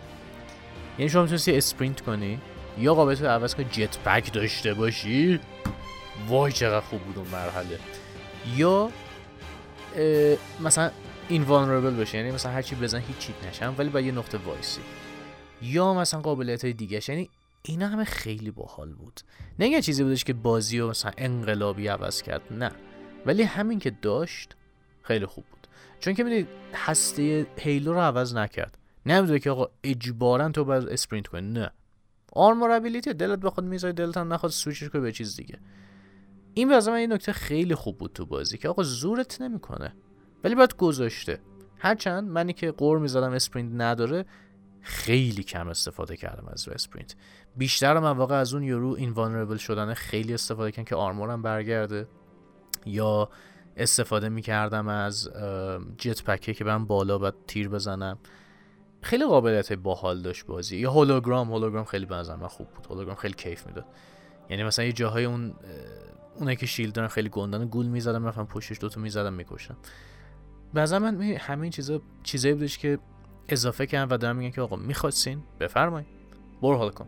یعنی 0.99 1.09
شما 1.09 1.21
می‌تونستی 1.21 1.57
sprint 1.57 2.01
کنی. 2.01 2.39
یا 2.77 2.93
قابلیت 2.93 3.21
عوض 3.21 3.55
کنی 3.55 3.65
jetpack 3.65 4.33
داشته 4.33 4.73
باشی؟ 4.73 5.39
وای 6.27 6.51
چقدر 6.51 6.81
خوب 6.81 7.01
بود 7.01 7.17
اون 7.17 7.27
مرحله. 7.27 7.79
یا 8.55 8.89
مثلا 10.59 10.91
invulnerable 11.29 11.95
بشه 11.95 12.17
یعنی 12.17 12.31
مثلا 12.31 12.51
هرچی 12.51 12.75
بزن 12.75 12.99
هیچیت 12.99 13.35
نشه 13.47 13.75
ولی 13.77 13.89
با 13.89 13.99
یه 13.99 14.11
نقطه 14.11 14.37
وایسی. 14.37 14.81
یا 15.61 15.93
مثلا 15.93 16.21
قابلیت 16.21 16.63
های 16.63 16.73
دیگه 16.73 17.01
یعنی 17.07 17.29
اینا 17.61 17.87
همه 17.87 18.03
خیلی 18.03 18.51
باحال 18.51 18.93
بود. 18.93 19.21
نه 19.59 19.67
یه 19.67 19.81
چیزی 19.81 20.03
بودش 20.03 20.23
که 20.23 20.33
بازی 20.33 20.79
رو 20.79 20.89
مثلا 20.89 21.11
انقلابی 21.17 21.87
عوض 21.87 22.21
کرد 22.21 22.41
نه. 22.51 22.71
ولی 23.25 23.43
همین 23.43 23.79
که 23.79 23.91
داشت 24.01 24.55
خیلی 25.01 25.25
خوب 25.25 25.43
بود. 25.51 25.67
چون 25.99 26.13
که 26.13 26.23
می‌دید 26.23 26.47
هسته 26.73 27.47
Halo 27.57 27.93
رو 27.93 27.99
عوض 27.99 28.35
نکرد. 28.35 28.77
نمی‌دونه 29.05 29.39
که 29.39 29.49
آقا 29.51 29.69
اجبارا 29.83 30.49
تو 30.49 30.65
باید 30.65 30.89
sprint 30.89 31.27
کنی 31.27 31.51
نه. 31.51 31.71
armor 32.35 32.71
ability 32.71 33.13
دلت 33.13 33.39
بخواد 33.39 33.65
می‌ذاری 33.65 33.93
دلت 33.93 34.17
هم 34.17 34.33
نخواد 34.33 34.51
سویچش 34.51 34.89
کنی 34.89 35.01
به 35.01 35.11
چیز 35.11 35.35
دیگه. 35.35 35.59
این 36.53 36.67
به 36.67 36.72
نظر 36.72 36.79
من 36.79 36.93
این 36.93 37.13
نکته 37.13 37.33
خیلی 37.33 37.75
خوب 37.75 37.97
بود 37.97 38.13
تو 38.13 38.25
بازی 38.25 38.57
که 38.57 38.69
آقا 38.69 38.83
زورت 38.83 39.41
نمی‌کنه 39.41 39.93
ولی 40.43 40.55
برات 40.55 40.75
گذاشته. 40.75 41.39
هرچند 41.77 42.29
منی 42.29 42.53
که 42.53 42.71
غر 42.71 42.99
می‌زدم 42.99 43.31
sprint 43.31 43.81
نداره 43.81 44.25
خیلی 44.81 45.43
کم 45.43 45.67
استفاده 45.67 46.17
کردم 46.17 46.47
از 46.47 46.67
sprint. 46.67 47.15
بیشتر 47.57 47.99
من 47.99 48.17
واقع 48.17 48.35
از 48.35 48.53
اون 48.53 48.63
یورو 48.63 48.89
invulnerable 48.89 49.57
شدن 49.57 49.93
خیلی 49.93 50.33
استفاده 50.33 50.71
کردم 50.71 50.83
که 50.83 50.95
armor 50.95 51.33
م 51.33 51.41
برگرده. 51.41 52.07
یا 52.85 53.29
استفاده 53.77 54.29
می‌کردم 54.29 54.87
از 54.87 55.29
جت 55.97 56.23
پکه 56.23 56.53
که 56.53 56.63
من 56.63 56.85
بالا 56.85 57.17
باید 57.17 57.33
تیر 57.47 57.69
بزنم. 57.69 58.17
خیلی 59.03 59.25
قابلیت 59.25 59.73
باحال 59.73 60.21
داشت 60.21 60.45
بازی. 60.45 60.77
یا 60.77 60.91
هولوگرام 60.91 61.51
هولوگرام 61.51 61.85
خیلی 61.85 62.05
به 62.05 62.35
من 62.35 62.47
خوب 62.47 62.67
بود. 62.67 62.85
هولوگرام 62.85 63.15
خیلی 63.15 63.33
کیف 63.33 63.67
می‌داد. 63.67 63.85
یعنی 64.49 64.63
مثلا 64.63 64.85
یه 64.85 64.91
جاهای 64.91 65.25
اون 65.25 65.53
اونایی 66.35 66.57
که 66.57 66.65
شیلد 66.65 66.93
دارن 66.93 67.07
خیلی 67.07 67.29
گندن 67.29 67.65
گول 67.65 67.85
می‌زدم 67.85 68.25
رفتم 68.25 68.45
پشتش 68.45 68.79
دوتا 68.79 69.01
می‌زدم 69.01 69.33
می‌کشم 69.33 69.77
بعضا 70.73 70.99
من 70.99 71.21
همین 71.21 71.71
چیزا 71.71 72.01
چیزایی 72.23 72.53
بودش 72.53 72.77
که 72.77 72.99
اضافه 73.49 73.85
کردم 73.85 74.15
و 74.15 74.17
دارم 74.17 74.35
میگن 74.35 74.51
که 74.51 74.61
آقا 74.61 74.75
می‌خواستین 74.75 75.43
بفرمایید. 75.59 76.07
برو 76.61 76.77
حال 76.77 76.89
کن. 76.89 77.07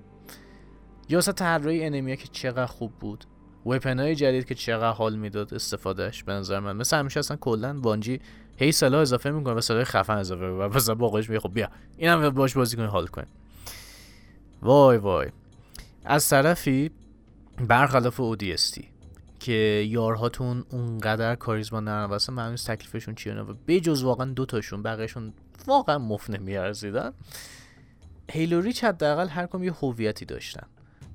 یا 1.09 1.17
اصلا 1.17 1.33
طراحی 1.33 1.85
انمیا 1.85 2.15
که 2.15 2.27
چقدر 2.27 2.65
خوب 2.65 2.91
بود. 2.99 3.25
وپن 3.65 3.99
های 3.99 4.15
جدید 4.15 4.45
که 4.45 4.55
چقدر 4.55 4.91
حال 4.91 5.15
می‌داد 5.15 5.53
استفادهش 5.53 6.23
به 6.23 6.33
نظر 6.33 6.59
من. 6.59 6.75
مثل 6.75 6.97
همیشه 6.97 7.19
اصلا 7.19 7.37
کلا 7.37 7.79
وانجی 7.79 8.19
هی 8.57 8.71
سلاح 8.71 9.01
اضافه 9.01 9.31
می‌کنه 9.31 9.53
و 9.53 9.61
سلاح 9.61 9.83
خفن 9.83 10.17
اضافه 10.17 10.45
و 10.45 10.69
مثلا 10.75 10.95
باقیش 10.95 11.29
میگه 11.29 11.39
خب 11.39 11.53
بیا 11.53 11.69
اینم 11.97 12.29
باش 12.29 12.53
بازی 12.53 12.77
کنی 12.77 12.85
حال 12.85 13.07
کن 13.07 13.25
وای 14.61 14.97
وای. 14.97 15.27
از 16.05 16.29
طرفی 16.29 16.91
برخلاف 17.67 18.19
اودیستی 18.19 18.89
که 19.39 19.85
یارهاتون 19.89 20.65
اونقدر 20.69 21.35
کاریزما 21.35 21.79
ندارن 21.79 22.05
واسه 22.05 22.33
معلوم 22.33 22.55
تکلیفشون 22.55 23.15
چیه 23.15 23.33
و 23.33 23.53
بجز 23.67 24.03
واقعا 24.03 24.25
دو 24.25 24.45
تاشون 24.45 24.83
بقیهشون 24.83 25.33
واقعا 25.67 25.97
مفت 25.97 26.29
نمیارزیدن 26.29 27.13
هیلو 28.31 28.61
ریچ 28.61 28.83
حداقل 28.83 29.27
هر 29.27 29.47
کم 29.47 29.63
یه 29.63 29.71
هویتی 29.71 30.25
داشتن. 30.25 30.67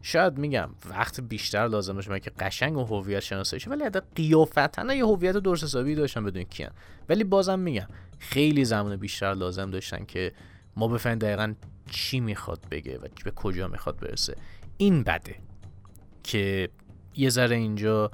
شاید 0.03 0.39
میگم 0.39 0.71
وقت 0.91 1.21
بیشتر 1.21 1.69
لازم 1.69 1.95
باشه 1.95 2.21
که 2.21 2.31
قشنگ 2.31 2.77
و 2.77 2.85
هویت 2.85 3.21
شناسایی 3.21 3.63
ولی 3.67 3.85
حتی 3.85 4.01
قیافتن 4.15 4.97
یه 4.97 5.07
هویت 5.07 5.37
درست 5.37 5.65
حسابی 5.65 5.95
داشتن 5.95 6.25
بدون 6.25 6.43
کیان 6.43 6.71
ولی 7.09 7.25
بازم 7.25 7.59
میگم 7.59 7.87
خیلی 8.19 8.65
زمان 8.65 8.97
بیشتر 8.97 9.35
لازم 9.35 9.71
داشتن 9.71 10.05
که 10.05 10.33
ما 10.77 10.89
بفهمیم 10.89 11.19
دقیقا 11.19 11.55
چی 11.91 12.21
می‌خواد 12.21 12.61
بگه 12.71 12.99
و 12.99 13.07
به 13.25 13.31
کجا 13.31 13.69
می‌خواد 13.69 14.01
برسه. 14.01 14.37
این 14.77 15.03
بده 15.03 15.37
که 16.23 16.69
یه 17.15 17.31
ذره 17.31 17.57
اینجا 17.57 18.11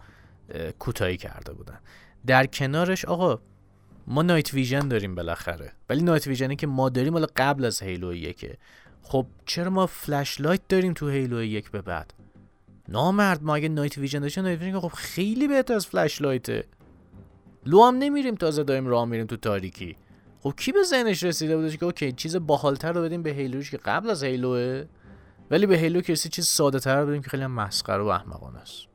کوتاهی 0.79 1.17
کرده 1.17 1.53
بودن. 1.53 1.79
در 2.27 2.47
کنارش 2.47 3.05
آقا 3.05 3.41
ما 4.07 4.23
night 4.23 4.55
vision 4.55 4.89
داریم 4.89 5.15
بالاخره. 5.15 5.73
ولی 5.89 6.03
night 6.03 6.27
vision 6.27 6.52
ی 6.52 6.57
که 6.57 6.67
ما 6.67 6.89
داریم 6.89 7.13
حالا 7.13 7.27
قبل 7.37 7.65
از 7.65 7.83
Halo 7.83 8.15
یکه. 8.15 8.59
خب 9.09 9.27
چرا 9.45 9.71
ما 9.71 9.87
flashlight 9.87 10.69
داریم 10.69 10.93
تو 10.93 11.09
Halo 11.09 11.43
یک 11.43 11.71
به 11.71 11.83
بعد؟ 11.83 12.15
نامرد 12.89 13.43
ما 13.43 13.55
اگه 13.55 13.69
night 13.69 13.99
vision 13.99 14.19
داشتیم 14.19 14.45
night 14.45 14.61
vision 14.61 14.81
خب 14.81 14.93
خیلی 14.95 15.49
بهتر 15.49 15.75
از 15.75 15.87
flashlight 15.87 16.23
ه. 16.23 16.65
لو 17.67 17.85
هم 17.85 17.99
نمیریم 17.99 18.35
تازه 18.35 18.65
داریم 18.65 18.87
راه 18.87 19.05
میریم 19.05 19.27
تو 19.27 19.37
تاریکی. 19.37 19.97
خب 20.41 20.55
کی 20.57 20.73
به 20.73 20.83
ذهنش 20.83 21.23
رسیده 21.23 21.57
بودش 21.57 21.77
که 21.77 21.85
okay 21.85 22.13
چیز 22.13 22.37
باحالتر 22.37 22.93
رو 22.93 23.03
بدیم 23.03 23.23
به 23.23 23.31
Halo 23.31 23.57
ش 23.57 23.71
که 23.71 23.77
قبل 23.77 24.11
از 24.11 24.25
Halo 24.25 24.73
ه 24.73 24.85
ولی 25.51 25.67
به 25.67 25.79
Halo 25.79 26.01
کسی 26.01 26.29
چیز 26.29 26.47
ساده 26.47 26.79
تر 26.79 27.05
بدیم 27.05 27.23
که 27.23 27.31
خیلی 27.31 27.47
مسخره 27.47 28.03
و 28.03 28.07
احمقانه 28.07 28.59
است. 28.59 28.87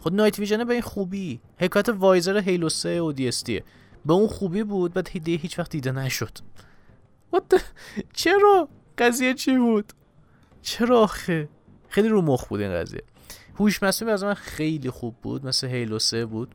خود 0.00 0.14
نایت 0.14 0.38
ویژن 0.38 0.64
به 0.64 0.72
این 0.72 0.82
خوبی. 0.82 1.40
حکایت 1.58 1.88
وایزر 1.88 2.38
هیلو 2.38 2.68
3 2.68 3.00
و 3.00 3.12
دی 3.12 3.62
به 4.06 4.12
اون 4.12 4.26
خوبی 4.26 4.62
بود 4.62 4.92
بعد 4.92 5.08
هیچ 5.08 5.58
وقت 5.58 5.70
دیده 5.70 5.92
نشد. 5.92 6.38
چرا؟ 8.12 8.68
قضیه 8.98 9.34
چی 9.34 9.58
بود؟ 9.58 9.92
چرا 10.62 11.00
آخه؟ 11.00 11.48
خیلی 11.88 12.08
رو 12.08 12.22
مخ 12.22 12.46
بود 12.48 12.60
این 12.60 12.74
قضیه. 12.74 13.02
هوش 13.58 13.82
مصنوعی 13.82 14.14
از 14.14 14.24
من 14.24 14.34
خیلی 14.34 14.90
خوب 14.90 15.14
بود 15.22 15.46
مثل 15.46 15.66
هیلو 15.66 15.98
3 15.98 16.26
بود. 16.26 16.54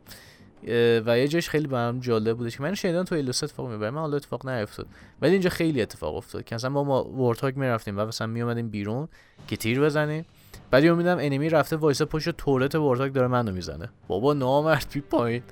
و 1.06 1.18
یه 1.18 1.28
جاش 1.28 1.50
خیلی 1.50 1.68
برام 1.68 2.00
جالب 2.00 2.38
بودش 2.38 2.58
که 2.58 2.64
من 2.64 2.74
شنیدم 2.74 3.04
تو 3.04 3.16
هیلو 3.16 3.32
3 3.32 3.46
اتفاق 3.46 3.70
می‌بره 3.72 3.90
من 3.90 4.02
حالا 4.02 4.18
اتفاق 4.18 4.50
نیفتاد. 4.50 4.88
ولی 5.22 5.32
اینجا 5.32 5.50
خیلی 5.50 5.82
اتفاق 5.82 6.16
افتاد 6.16 6.44
که 6.44 6.56
مثلا 6.56 6.70
ما 6.70 6.84
ما 6.84 7.04
ورتاک 7.04 7.58
می‌رفتیم 7.58 8.00
و 8.00 8.06
مثلا 8.06 8.28
میومدیم 8.28 8.70
بیرون 8.70 9.08
که 9.48 9.58
تیر 9.58 9.82
بزنیم. 9.82 10.26
بعد 10.72 10.84
یه 10.84 10.94
میدم 10.94 11.18
enemy 11.20 11.50
رفته 11.50 11.76
وایسا 11.76 12.06
پشت 12.06 12.30
turret 12.30 12.76
Warthog 12.76 13.14
داره 13.14 13.28
منو 13.28 13.52
می‌زنه. 13.52 13.90
بابا 14.08 14.34
نامرد 14.34 14.88
بیا 14.94 15.02
پایین. 15.02 15.44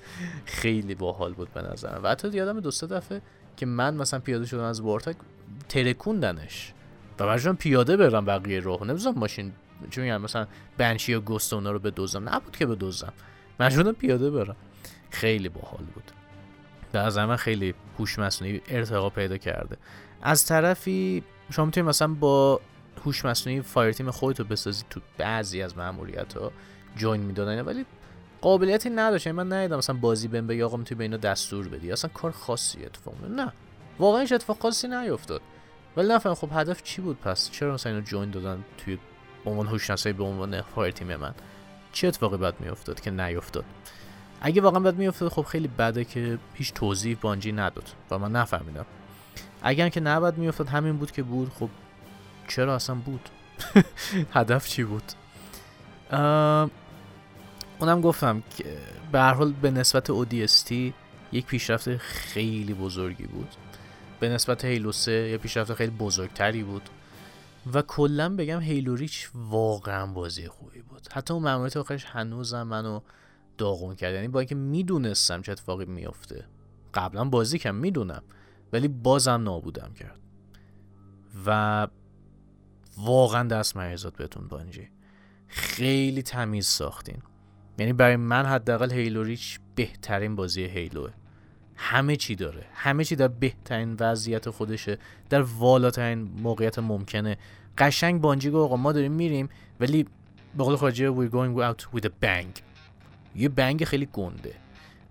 خیلی 0.46 0.96
باحال 0.96 1.34
بود 1.34 1.54
به 1.54 1.62
نظرم. 1.62 2.04
و 2.04 2.08
حتی 2.08 2.30
یادم 2.30 2.60
دو 2.60 2.72
سه 2.72 2.88
دفعه 2.88 3.22
که 3.58 3.65
من 3.65 3.96
مثلا 3.96 4.20
پیاده 4.20 4.46
شدم 4.46 4.63
از 4.63 4.82
Warthog 4.82 5.15
ترکوندنش. 5.70 6.74
و 7.20 7.28
مجبورم 7.28 7.56
پیاده 7.56 7.98
برم 7.98 8.25
بقیه 8.25 8.60
راه. 8.60 8.84
نمی‌دونم 8.84 9.20
ماشین 9.20 9.54
چون 9.90 10.04
میگم 10.04 10.22
مثلا 10.22 10.48
Banshee 10.77 11.12
یا 11.12 11.20
Ghost 11.20 11.54
اونا 11.54 11.72
رو 11.72 11.80
بدزدم 11.80 12.30
نبود 12.30 12.58
که 12.58 12.66
بدزدم 12.65 13.13
مجبورم 13.60 13.94
پیاده 13.94 14.32
برم 14.32 14.56
خیلی 15.10 15.50
باحال 15.50 15.84
بود. 15.94 16.12
به 16.92 17.05
نظر 17.05 17.25
من 17.25 17.36
خیلی 17.36 17.74
هوش 18.00 18.20
مصنوعی 18.20 18.62
ارتقا 18.68 19.10
پیدا 19.10 19.38
کرده. 19.38 19.78
از 20.22 20.46
طرفی 20.46 21.24
شما 21.52 21.66
می‌تونید 21.66 21.90
مثلا 21.90 22.08
با 22.08 22.62
هوش 23.06 23.25
مصنوعی 23.25 23.62
fireteam 23.62 24.12
خودتو 24.12 24.44
بسازی 24.44 24.84
تو 24.90 25.02
بعضی 25.18 25.62
از 25.62 25.78
ماموریت 25.78 26.34
ها 26.34 26.52
join 26.96 27.22
می‌دادن 27.22 27.62
ولی 27.62 27.86
قابلیتی 28.42 28.90
نداشت. 28.90 29.28
یعنی 29.28 29.38
من 29.38 29.54
ندیدم 29.54 29.78
مثلا 29.78 29.96
بازی 29.96 30.28
بهم 30.28 30.48
بگه 30.48 30.66
آقا 30.66 30.78
می‌تونی 30.78 30.98
به 30.98 31.04
اینا 31.04 31.18
دستور 31.18 31.68
بدی. 31.68 31.92
اصلا 31.92 32.12
کار 32.14 32.32
خاصی 32.32 32.86
اتفاق 32.86 33.16
نه. 33.30 33.54
واقعا 34.00 34.22
هیچ 34.22 34.32
اتفاق 34.32 34.60
خاصی 34.62 34.88
نیفتاد 34.88 35.42
ولی 35.98 36.08
نفهم 36.08 36.36
خب 36.36 36.50
هدف 36.54 36.84
چی 36.84 37.02
بود؟ 37.02 37.20
پس 37.20 37.52
چرا 37.52 37.74
مثلا 37.74 37.92
اینو 37.92 38.04
join 38.04 38.32
دادن 38.32 38.64
توی 38.78 38.98
عنوان 39.46 39.68
هوش 39.68 39.92
به 39.92 40.24
عنوان 40.24 40.62
fireteam 40.62 41.15
من؟ 41.16 41.34
چه 41.92 42.08
اتفاقی 42.08 42.38
باید 42.38 42.60
میافتاد 42.60 43.00
که 43.02 43.12
نیفتاد 43.12 43.66
اگه 44.42 44.62
واقعا 44.62 44.80
باید 44.80 44.96
میافتاد 44.96 45.32
خب 45.32 45.42
خیلی 45.42 45.68
بده 45.68 46.06
که 46.06 46.40
هیچ 46.54 46.74
توضیح 46.74 47.18
بانجی 47.22 47.52
نداد 47.52 47.90
و 48.12 48.20
من 48.20 48.32
نفهمیدم. 48.32 48.86
اگر 49.62 49.90
که 49.90 50.00
نه 50.00 50.20
بعد 50.20 50.38
میافتاد 50.38 50.68
همین 50.68 50.98
بود 50.98 51.12
که 51.12 51.24
بود. 51.24 51.52
خب 51.60 51.70
چرا 52.48 52.75
اصلا 52.75 52.96
بود؟ 52.96 53.30
هدف 54.34 54.68
چی 54.68 54.84
بود؟ 54.84 55.04
اونم 57.80 58.02
گفتم 58.02 58.44
که 58.58 58.78
به 59.12 59.20
هر 59.20 59.34
حال 59.34 59.52
به 59.52 59.72
نسبت 59.72 60.10
اودیستی 60.10 60.94
یک 61.32 61.46
پیشرفت 61.46 61.98
خیلی 61.98 62.74
بزرگی 62.74 63.25
بود. 63.25 63.50
به 64.19 64.29
نسبت 64.29 64.65
هیلو 64.65 64.91
3 64.91 65.12
یه 65.12 65.38
پیشرفت 65.38 65.74
خیلی 65.74 65.91
بزرگتری 65.91 66.63
بود 66.63 66.89
و 67.74 67.81
کلا 67.81 68.36
بگم 68.36 68.60
هیلو 68.60 68.95
ریچ 68.95 69.29
واقعا 69.34 70.05
بازی 70.05 70.48
خوبی 70.48 70.81
بود. 70.81 71.07
حتی 71.12 71.34
اون 71.34 71.43
ماموریت 71.43 71.77
آخرش 71.77 72.05
هنوزم 72.05 72.63
منو 72.63 73.00
داغون 73.57 73.95
کرد. 73.95 74.13
یعنی 74.13 74.27
با 74.27 74.39
اینکه 74.39 74.55
می‌دونستم 74.55 75.41
چه 75.41 75.51
اتفاقی 75.51 75.86
میفته 75.86 76.45
قبلا 76.93 77.24
بازی 77.24 77.57
کم 77.60 77.75
می‌دونم. 77.75 78.24
ولی 78.74 78.88
بازم 78.88 79.43
نابودم 79.43 79.93
کرد. 79.93 80.19
و 81.45 81.88
واقعا 82.98 83.48
دست 83.48 83.77
مریضات 83.77 84.17
بهتون 84.17 84.48
بانجی. 84.48 84.89
خیلی 85.48 86.22
تمیز 86.22 86.67
ساختین. 86.67 87.22
یعنی 87.77 87.93
برای 87.93 88.15
من 88.15 88.45
حداقل 88.45 88.91
هیلو 88.91 89.24
ریچ 89.24 89.60
بهترین 89.75 90.36
بازی 90.36 90.63
هیلوه 90.63 91.12
همه 91.75 92.15
چی 92.15 92.36
داره. 92.36 92.65
همه 92.74 93.03
چی 93.03 93.15
در 93.15 93.27
بهترین 93.27 93.96
وضعیت 94.00 94.50
خودشه 94.50 94.98
در 95.29 95.41
والاترین 95.41 96.20
موقعیت 96.20 96.79
ممکنه. 96.79 97.38
قشنگ 97.77 98.22
بانجی 98.22 98.50
آقا 98.50 98.75
ما 98.77 98.91
داریم 98.91 99.12
میریم 99.12 99.50
ولی 99.79 100.05
به 100.58 100.63
قول 100.63 100.75
خارجی 100.75 101.08
we're 101.08 101.32
going 101.32 101.62
out 101.62 101.98
with 101.98 102.05
a 102.05 102.10
bang. 102.24 102.62
یه 103.36 103.50
بنگ 103.50 103.84
خیلی 103.84 104.10
گنده. 104.13 104.53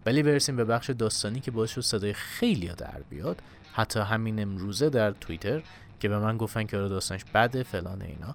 ولی 0.07 0.23
برسیم 0.23 0.57
به 0.57 0.65
بخش 0.65 0.91
داستانی 0.91 1.41
که 1.41 1.51
باعث 1.51 1.71
شد 1.71 1.81
صدای 1.81 2.13
خیلی 2.13 2.69
در 2.69 3.01
بیاد. 3.11 3.43
حتی 3.73 4.01
همین 4.01 4.43
امروزه 4.43 4.91
در 4.91 5.11
توییتر 5.11 5.63
که 6.01 6.09
به 6.09 6.19
من 6.19 6.37
گفتن 6.37 6.65
که 6.65 6.77
آره 6.77 6.89
داستانش 6.89 7.25
بده 7.35 7.63
فلان 7.63 8.03
اینا. 8.03 8.35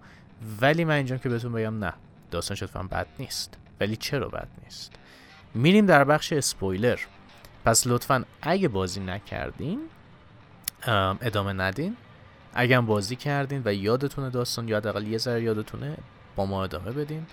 ولی 0.62 0.86
من 0.86 0.96
اینجا 0.96 1.18
که 1.18 1.30
بهتون 1.30 1.52
بگم 1.52 1.84
نه 1.84 1.94
داستانش 2.32 2.64
اتفاقا 2.64 2.88
بد 2.88 3.08
نیست. 3.20 3.58
ولی 3.80 3.96
چرا 3.96 4.28
بد 4.28 4.48
نیست؟ 4.64 4.92
میریم 5.54 5.86
در 5.86 6.04
بخش 6.04 6.34
اسپویلر. 6.34 7.00
پس 7.66 7.88
لطفا 7.88 8.26
اگه 8.42 8.68
بازی 8.68 9.00
نکردین 9.00 9.80
ادامه 11.22 11.54
ندین. 11.54 11.98
اگر 12.54 12.82
بازی 12.82 13.16
کردین 13.16 13.62
و 13.66 13.74
یادتونه 13.74 14.30
داستان 14.30 14.68
یا 14.68 14.78
حداقل 14.78 15.08
یه 15.08 15.18
ذره 15.18 15.44
یادتونه 15.44 15.98
با 16.36 16.46
ما 16.46 16.64
ادامه 16.64 16.92
بدین. 16.92 17.26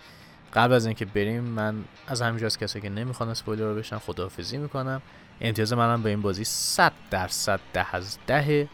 قبل 0.54 0.72
از 0.72 0.86
اینکه 0.86 1.04
بریم 1.04 1.44
من 1.44 1.84
از 2.06 2.22
همینجا 2.22 2.46
از 2.46 2.58
کسایی 2.58 2.82
که 2.82 2.88
نمی‌خوان 2.88 3.28
اسپویلر 3.28 3.62
رو 3.62 3.74
بشن 3.74 3.98
خداحافظی 3.98 4.58
می‌کنم. 4.58 5.02
امتیاز 5.40 5.72
منم 5.72 6.02
به 6.02 6.10
این 6.10 6.22
بازی 6.22 6.44
100 6.44 6.92
درصد 7.10 7.60
ده 7.72 7.96
از 7.96 8.18
ده. 8.26 8.68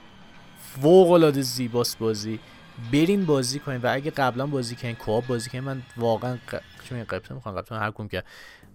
فوق 0.81 1.11
العاده 1.11 1.43
زیباست 1.43 1.99
بازی. 1.99 2.41
برین 2.93 3.27
بازی 3.27 3.59
کنین 3.59 3.81
و 3.81 3.91
اگه 3.93 4.11
قبلا 4.11 4.47
بازی 4.47 4.77
کنین 4.77 4.95
کوآپ 4.95 5.27
بازی 5.27 5.51
کنین 5.51 5.65
من 5.65 5.83
واقعا 5.97 6.39
ق... 6.53 6.57
چون 6.85 7.05
قبطه 7.05 7.35
می‌خوام 7.35 7.55
قبطه 7.55 7.75
هر 7.75 7.91
که 7.91 8.23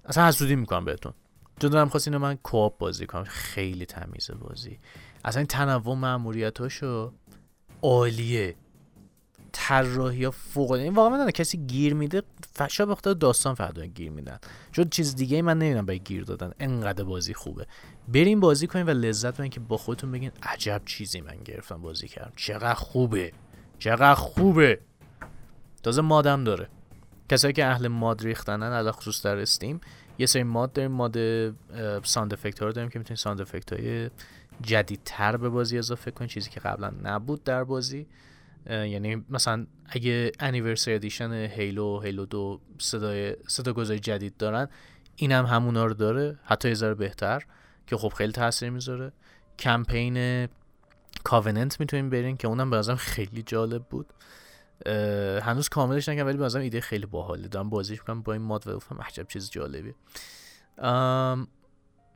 اصلا 0.06 0.28
حسودی 0.28 0.56
می‌کنم 0.56 0.86
بهتون. 0.86 1.14
دارم 1.60 1.90
خواست 1.90 2.08
اینو 2.08 2.20
من 2.20 2.36
کوآپ 2.36 2.78
بازی 2.78 3.06
کنم. 3.06 3.24
خیلی 3.24 3.86
تمیز 3.86 4.32
بازی. 4.40 4.80
اصلا 5.26 5.40
این 5.40 5.48
تنوع 5.48 5.96
ماموریتاشو 5.96 7.14
عالیه. 7.82 8.56
طراحی 9.52 10.24
ها 10.24 10.32
فوق 10.32 10.72
این 10.72 10.94
واقعا 10.94 11.18
من 11.18 11.32
کسی 11.32 11.58
گیر 11.58 11.94
میده 11.94 12.22
فشا 12.56 12.86
به 12.86 13.14
داستان 13.14 13.56
فردا 13.56 13.86
گیر 13.86 14.12
میدن. 14.12 14.40
چون 14.72 14.90
چیز 14.90 15.16
دیگه 15.16 15.36
ای 15.36 15.42
من 15.42 15.58
نمی‌دونم 15.58 15.86
برای 15.86 16.00
گیر 16.00 16.24
دادن. 16.24 16.52
انقدر 16.60 17.04
بازی 17.04 17.34
خوبه. 17.34 17.68
بریم 18.08 18.40
بازی 18.40 18.68
کنیم 18.68 18.88
و 18.88 18.90
لذت 18.90 19.34
ببرین 19.34 19.52
که 19.52 19.60
با 19.60 19.78
خودتون 19.78 20.12
بگین 20.12 20.32
عجب 20.44 20.82
چیزی 20.86 21.22
من 21.22 21.38
گرفتم 21.46 21.82
بازی 21.82 22.08
کردم. 22.08 22.32
چقدر 22.36 22.74
خوبه. 22.74 23.32
چقدر 23.80 24.14
خوبه. 24.16 24.80
تازه 25.84 26.02
مادم 26.02 26.44
داره. 26.44 26.68
کسایی 27.30 27.54
که 27.54 27.66
اهل 27.66 27.88
ماد 27.88 28.24
ریختنن 28.24 28.74
علا 28.74 28.92
خصوص 28.92 29.26
در 29.26 29.38
استیم 29.38 29.82
یه 30.18 30.26
سری 30.26 30.44
ماد 30.44 30.74
داریم 30.74 30.92
ماد 30.92 31.18
ساند 32.04 32.34
افکت 32.34 32.60
ها 32.60 32.66
رو 32.66 32.72
داریم 32.72 32.90
که 32.90 33.00
می‌تونید 33.00 33.20
ساند 33.20 33.42
افکت 33.42 33.74
های 33.74 34.10
جدیدتر 34.62 35.38
به 35.38 35.50
بازی 35.50 35.78
اضافه 35.78 36.12
کنید 36.12 36.30
چیزی 36.30 36.50
که 36.50 36.60
قبلا 36.60 36.94
نبود 37.04 37.44
در 37.44 37.64
بازی. 37.64 38.08
یعنی 38.70 39.26
مثلا 39.30 39.68
اگه 39.86 40.32
انیورسری 40.40 40.94
ادیشن 40.94 41.32
هیلو 41.32 42.00
هیلو 42.00 42.26
دو 42.26 42.62
صدای 42.78 43.36
صدا 43.48 43.74
گذاری 43.74 44.00
جدید 44.00 44.38
دارن 44.38 44.68
این 45.16 45.32
هم 45.32 45.46
همونا 45.46 45.86
رو 45.86 45.94
داره 45.94 46.40
حتی 46.44 46.70
یه 46.70 46.94
بهتر 46.94 47.44
که 47.88 47.98
خب 47.98 48.10
خیلی 48.10 48.32
تاثیر 48.32 48.70
می‌ذاره. 48.70 49.12
کمپین 49.60 50.48
کاوننت 51.24 51.80
می‌تونیم 51.80 52.10
برین 52.10 52.38
که 52.38 52.48
اونم 52.48 52.70
به 52.70 52.78
خیلی 52.96 53.44
جالب 53.44 53.84
بود. 53.84 54.14
هنوز 55.42 55.70
کاملش 55.70 56.10
نکنم 56.10 56.26
ولی 56.26 56.38
به 56.38 56.56
ایده 56.56 56.82
خیلی 56.82 57.06
باحاله. 57.06 57.48
دارم 57.48 57.70
بازیش 57.70 58.00
می‌کنم 58.00 58.22
با 58.22 58.34
این 58.34 58.42
ماد 58.42 58.68
و 58.68 58.76
گفتم 58.76 59.02
عجب 59.02 59.28
چیز 59.28 59.50
جالبی 59.50 59.94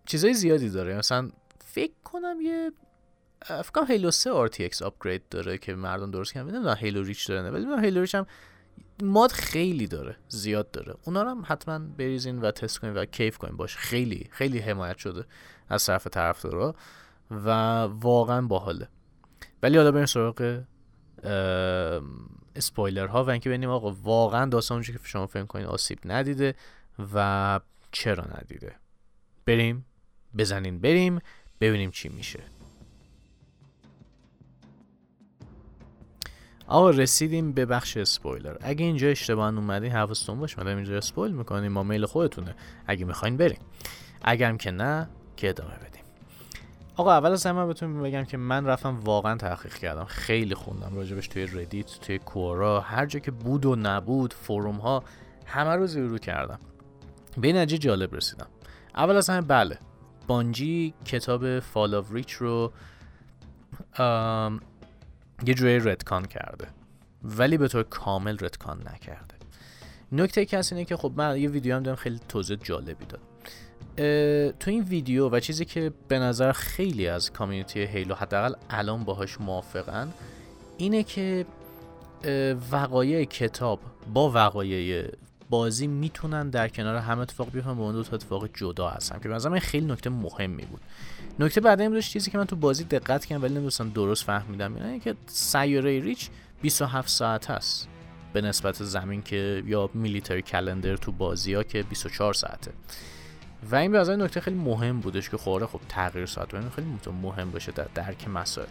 چیزای 0.05 0.33
زیادی 0.33 0.69
داره. 0.69 0.97
مثلا 0.97 1.29
فکر 1.65 1.93
کنم 2.03 2.41
یه 2.41 2.71
فکر 3.45 3.85
هیلو 3.87 4.11
3 4.11 4.47
RTX 4.47 4.81
آپگرید 4.81 5.29
داره 5.29 5.57
که 5.57 5.73
مردم 5.75 6.11
درست 6.11 6.33
کردن. 6.33 6.51
نمی‌دونم 6.51 6.75
هیلو 6.79 7.03
ریچ 7.03 7.27
داره 7.27 7.51
ولی 7.51 7.65
من 7.65 7.83
هیلو 7.83 8.01
ریچ 8.01 8.15
هم 8.15 8.25
ماد 9.03 9.31
خیلی 9.31 9.87
داره 9.87 10.15
زیاد 10.27 10.71
داره. 10.71 10.95
اونا 11.05 11.23
رو 11.23 11.29
هم 11.29 11.43
حتما 11.45 11.79
بریزین 11.79 12.41
و 12.41 12.51
تست 12.51 12.79
کنین 12.79 12.93
و 12.93 13.05
کیف 13.05 13.37
کنین. 13.37 13.57
باش 13.57 13.77
خیلی 13.77 14.29
خیلی 14.31 14.59
حمایت 14.59 14.97
شده 14.97 15.25
از 15.69 15.85
طرف 15.85 16.07
طرفدارا 16.07 16.75
و 17.31 17.49
واقعا 17.83 18.41
باحاله. 18.41 18.87
ولی 19.63 19.77
حالا 19.77 19.91
بریم 19.91 20.05
سراغ 20.05 20.61
اسپویلر 22.55 23.07
ها 23.07 23.23
و 23.23 23.29
اینکه 23.29 23.49
ببینیم 23.49 23.69
آقا 23.69 23.91
واقعا 23.91 24.45
داستان 24.45 24.81
که 24.81 24.99
شما 25.03 25.27
فکر 25.27 25.45
کنین 25.45 25.65
آسیب 25.65 25.99
ندیده 26.05 26.55
و 27.13 27.59
چرا 27.91 28.25
ندیده. 28.37 28.75
بریم؟ 29.45 29.85
بزنین 30.37 30.79
بریم 30.79 31.19
ببینیم 31.61 31.91
چی 31.91 32.09
میشه. 32.09 32.39
آقا 36.67 36.89
رسیدیم 36.89 37.51
به 37.51 37.65
بخش 37.65 37.97
اسپویلر. 37.97 38.57
اگه 38.61 38.85
اینجا 38.85 39.07
اشتباه 39.07 39.55
اومدین 39.55 39.91
حواستون 39.91 40.39
باشه 40.39 40.63
ما 40.63 40.69
اینجا 40.69 40.97
اسپویل 40.97 41.31
می‌کنیم. 41.31 41.71
ما 41.71 41.83
میل 41.83 42.05
خودتونه. 42.05 42.55
اگه 42.87 43.05
می‌خواین 43.05 43.37
بریم. 43.37 43.59
اگرم 44.21 44.57
که 44.57 44.71
نه 44.71 45.09
که 45.37 45.49
ادامه 45.49 45.75
بدیم. 45.75 45.90
آقا 46.95 47.11
اول 47.11 47.31
از 47.31 47.45
همه 47.45 47.65
بهتون 47.65 48.01
بگم 48.01 48.23
که 48.23 48.37
من 48.37 48.65
رفتم 48.65 48.99
واقعا 48.99 49.35
تحقیق 49.35 49.73
کردم. 49.73 50.05
خیلی 50.05 50.55
خوندم 50.55 50.95
راجبش 50.95 51.27
توی 51.27 51.45
ردیت 51.45 51.99
توی 51.99 52.19
کورا 52.19 52.81
هر 52.81 53.05
جا 53.05 53.19
که 53.19 53.31
بود 53.31 53.65
و 53.65 53.75
نبود 53.75 54.33
فروم 54.33 54.75
ها 54.77 55.03
همه 55.45 55.75
رو 55.75 55.87
زیرو 55.87 56.17
کردم. 56.17 56.59
به 57.37 57.47
این 57.47 57.65
جالب 57.65 58.15
رسیدم. 58.15 58.47
اول 58.95 59.15
از 59.15 59.29
همه 59.29 59.41
بله 59.41 59.77
بانجی 60.27 60.93
کتاب 61.05 61.59
فال 61.59 61.95
آف 61.95 62.11
ریچ 62.11 62.33
رو 62.33 62.71
یه 65.45 65.53
جوری 65.53 65.79
ردکان 65.79 66.25
کرده 66.25 66.67
ولی 67.23 67.57
به 67.57 67.67
طور 67.67 67.83
کامل 67.83 68.37
ردکان 68.41 68.87
نکرده. 68.93 69.35
نکته 70.11 70.45
که 70.45 70.61
اینه 70.71 70.85
که 70.85 70.97
خب 70.97 71.13
من 71.15 71.37
یه 71.37 71.49
ویدیو 71.49 71.75
هم 71.75 71.83
دارم 71.83 71.97
خیلی 71.97 72.19
توضیح 72.29 72.57
جالبی 72.63 73.05
داد. 73.05 73.21
تو 74.59 74.71
این 74.71 74.83
ویدیو 74.83 75.29
و 75.29 75.39
چیزی 75.39 75.65
که 75.65 75.91
به 76.07 76.19
نظر 76.19 76.51
خیلی 76.51 77.07
از 77.07 77.31
کامیونیتی 77.31 77.79
هیلو 77.79 78.15
حداقل 78.15 78.53
الان 78.69 79.03
باهاش 79.03 79.41
موافقن 79.41 80.13
اینه 80.77 81.03
که 81.03 81.45
وقایع 82.71 83.23
کتاب 83.23 83.79
با 84.13 84.31
وقایع 84.31 85.07
بازی 85.49 85.87
می‌تونن 85.87 86.49
در 86.49 86.67
کنار 86.67 86.95
هم 86.95 87.19
اتفاق 87.19 87.51
بیفتن 87.51 87.73
با 87.73 87.83
اون 87.83 87.93
دو 87.93 88.03
تا 88.03 88.15
اتفاق 88.15 88.49
جدا 88.53 88.89
هستن 88.89 89.19
که 89.19 89.29
به 89.29 89.59
خیلی 89.59 89.85
نکته 89.85 90.09
مهمی 90.09 90.65
بود. 90.65 90.81
نکته 91.39 91.61
بعد 91.61 91.81
این 91.81 92.01
چیزی 92.01 92.31
که 92.31 92.37
من 92.37 92.45
تو 92.45 92.55
بازی 92.55 92.83
دقت 92.83 93.25
کردم 93.25 93.41
ولی 93.41 93.51
نمی‌دونستم 93.51 93.89
درست 93.89 94.23
فهمیدم 94.23 94.75
اینه 94.75 94.99
که 94.99 95.15
سیاره 95.27 95.99
ریچ 95.99 96.29
27 96.61 97.09
ساعت 97.09 97.49
هست. 97.49 97.87
به 98.33 98.41
نسبت 98.41 98.83
زمین 98.83 99.21
که 99.21 99.63
یا 99.65 99.89
میلیتری 99.93 100.41
کلندر 100.41 100.95
تو 100.95 101.11
بازی 101.11 101.53
ها 101.53 101.63
که 101.63 101.83
24 101.83 102.33
ساعته. 102.33 102.71
و 103.63 103.75
این 103.75 103.91
به 103.91 104.15
نکته 104.15 104.41
خیلی 104.41 104.57
مهم 104.57 104.99
بودش 104.99 105.29
که 105.29 105.37
خوره 105.37 105.65
خب 105.65 105.79
تغییر 105.89 106.25
ساعت 106.25 106.53
و 106.53 106.69
خیلی 106.75 106.87
مهم 107.21 107.51
باشه 107.51 107.71
در 107.71 107.87
درک 107.95 108.27
مسائل. 108.27 108.67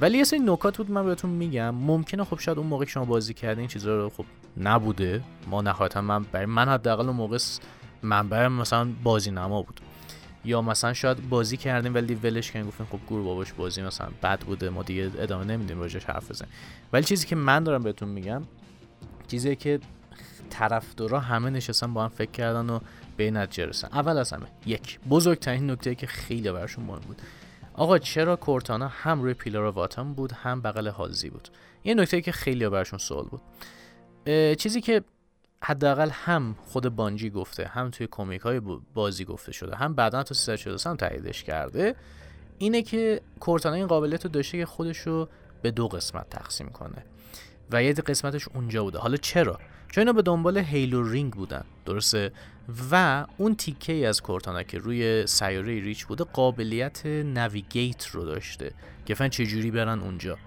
ولی 0.00 0.18
یه 0.18 0.24
سری 0.24 0.38
نکات 0.38 0.76
بود 0.76 0.90
من 0.90 1.04
بهتون 1.04 1.30
میگم. 1.30 1.74
ممکنه 1.74 2.24
خب 2.24 2.38
شاید 2.38 2.58
اون 2.58 2.66
موقع 2.66 2.84
شما 2.84 3.04
بازی 3.04 3.34
کردین 3.34 3.66
چیزا 3.66 3.96
رو 3.96 4.10
خب 4.10 4.24
نبوده. 4.56 5.22
ما 5.46 5.62
نهایتا 5.62 6.00
من 6.00 6.22
برای 6.22 6.46
من 6.46 6.68
حداقل 6.68 7.06
اون 7.06 7.16
موقع 7.16 7.38
منبع 8.02 8.48
مثلا 8.48 8.88
بازی 9.02 9.30
نما 9.30 9.62
بود. 9.62 9.80
یا 10.44 10.62
مثلا 10.62 10.92
شاید 10.92 11.28
بازی 11.28 11.56
کردیم 11.56 11.94
ولی 11.94 12.14
ولش 12.14 12.52
کردیم 12.52 12.68
گفتیم 12.68 12.86
خب 12.86 12.98
گور 13.06 13.22
باباش 13.22 13.52
بازی 13.52 13.82
مثلا 13.82 14.08
بد 14.22 14.40
بوده 14.40 14.70
ما 14.70 14.82
دیگه 14.82 15.10
ادامه 15.18 15.44
نمیدیم 15.44 15.80
راجعش 15.80 16.04
حرف 16.04 16.30
بزنیم. 16.30 16.52
ولی 16.92 17.04
چیزی 17.04 17.26
که 17.26 17.36
من 17.36 17.64
دارم 17.64 17.82
بهتون 17.82 18.08
میگم 18.08 18.42
چیزی 19.28 19.56
که 19.56 19.80
طرفدارا 20.50 21.20
همه 21.20 21.50
نشستن 21.50 21.94
با 21.94 22.02
هم 22.02 22.08
فکر 22.08 22.30
کردن 22.30 22.70
و 22.70 22.78
به 23.24 23.30
نتیجه 23.30 23.66
رسن. 23.66 23.88
اول 23.92 24.18
از 24.18 24.32
همه 24.32 24.46
یک 24.66 25.00
بزرگترین 25.00 25.70
نکته 25.70 25.94
که 25.94 26.06
خیلی 26.06 26.52
براشون 26.52 26.84
مهم 26.84 27.00
بود. 27.00 27.22
آقا 27.74 27.98
چرا 27.98 28.36
کورتانا 28.36 28.88
هم 28.88 29.22
روی 29.22 29.34
پیلار 29.34 29.64
واتم 29.64 30.14
بود 30.14 30.32
هم 30.32 30.62
بغل 30.62 30.86
هالزی 30.86 31.30
بود؟ 31.30 31.48
یه 31.84 31.94
نکته 31.94 32.20
که 32.20 32.32
خیلی 32.32 32.68
براشون 32.68 32.98
سوال 32.98 33.24
بود. 33.24 33.40
چیزی 34.56 34.80
که 34.80 35.02
حداقل 35.60 36.10
هم 36.12 36.56
خود 36.66 36.88
بانجی 36.88 37.30
گفته 37.30 37.66
هم 37.66 37.90
توی 37.90 38.08
کمیک 38.10 38.40
های 38.40 38.60
بازی 38.94 39.24
گفته 39.24 39.52
شده 39.52 39.76
هم 39.76 39.94
بعدا 39.94 40.22
تو 40.22 40.34
343 40.34 40.90
هم 40.90 40.96
تاییدش 40.96 41.44
کرده 41.44 41.94
اینه 42.58 42.82
که 42.82 43.20
کورتانا 43.40 43.76
این 43.76 43.86
قابلیت 43.86 44.24
رو 44.24 44.30
داشته 44.30 44.58
که 44.58 44.66
خودش 44.66 44.98
رو 44.98 45.28
به 45.62 45.70
دو 45.70 45.88
قسمت 45.88 46.30
تقسیم 46.30 46.68
کنه. 46.68 47.04
و 47.70 47.82
یه 47.82 47.92
قسمتش 47.92 48.48
اونجا 48.48 48.82
بوده. 48.82 48.98
حالا 48.98 49.16
چرا؟ 49.16 49.58
چون 49.92 50.02
اینا 50.02 50.12
به 50.12 50.22
دنبال 50.22 50.58
Halo 50.58 51.08
ring 51.08 51.32
بودن. 51.32 51.64
درسته؟ 51.86 52.32
و 52.90 53.24
اون 53.36 53.54
تیکه 53.54 53.92
ای 53.92 54.06
از 54.06 54.20
Cortana 54.20 54.62
که 54.62 54.78
روی 54.78 55.26
سیاره 55.26 55.80
Reach 55.80 56.06
بوده 56.06 56.24
قابلیت 56.24 57.06
navigate 57.06 58.06
رو 58.06 58.24
داشته. 58.24 58.72
که 59.06 59.14
فن 59.14 59.28
چجوری 59.28 59.70
برن 59.70 60.00
اونجا. 60.00 60.38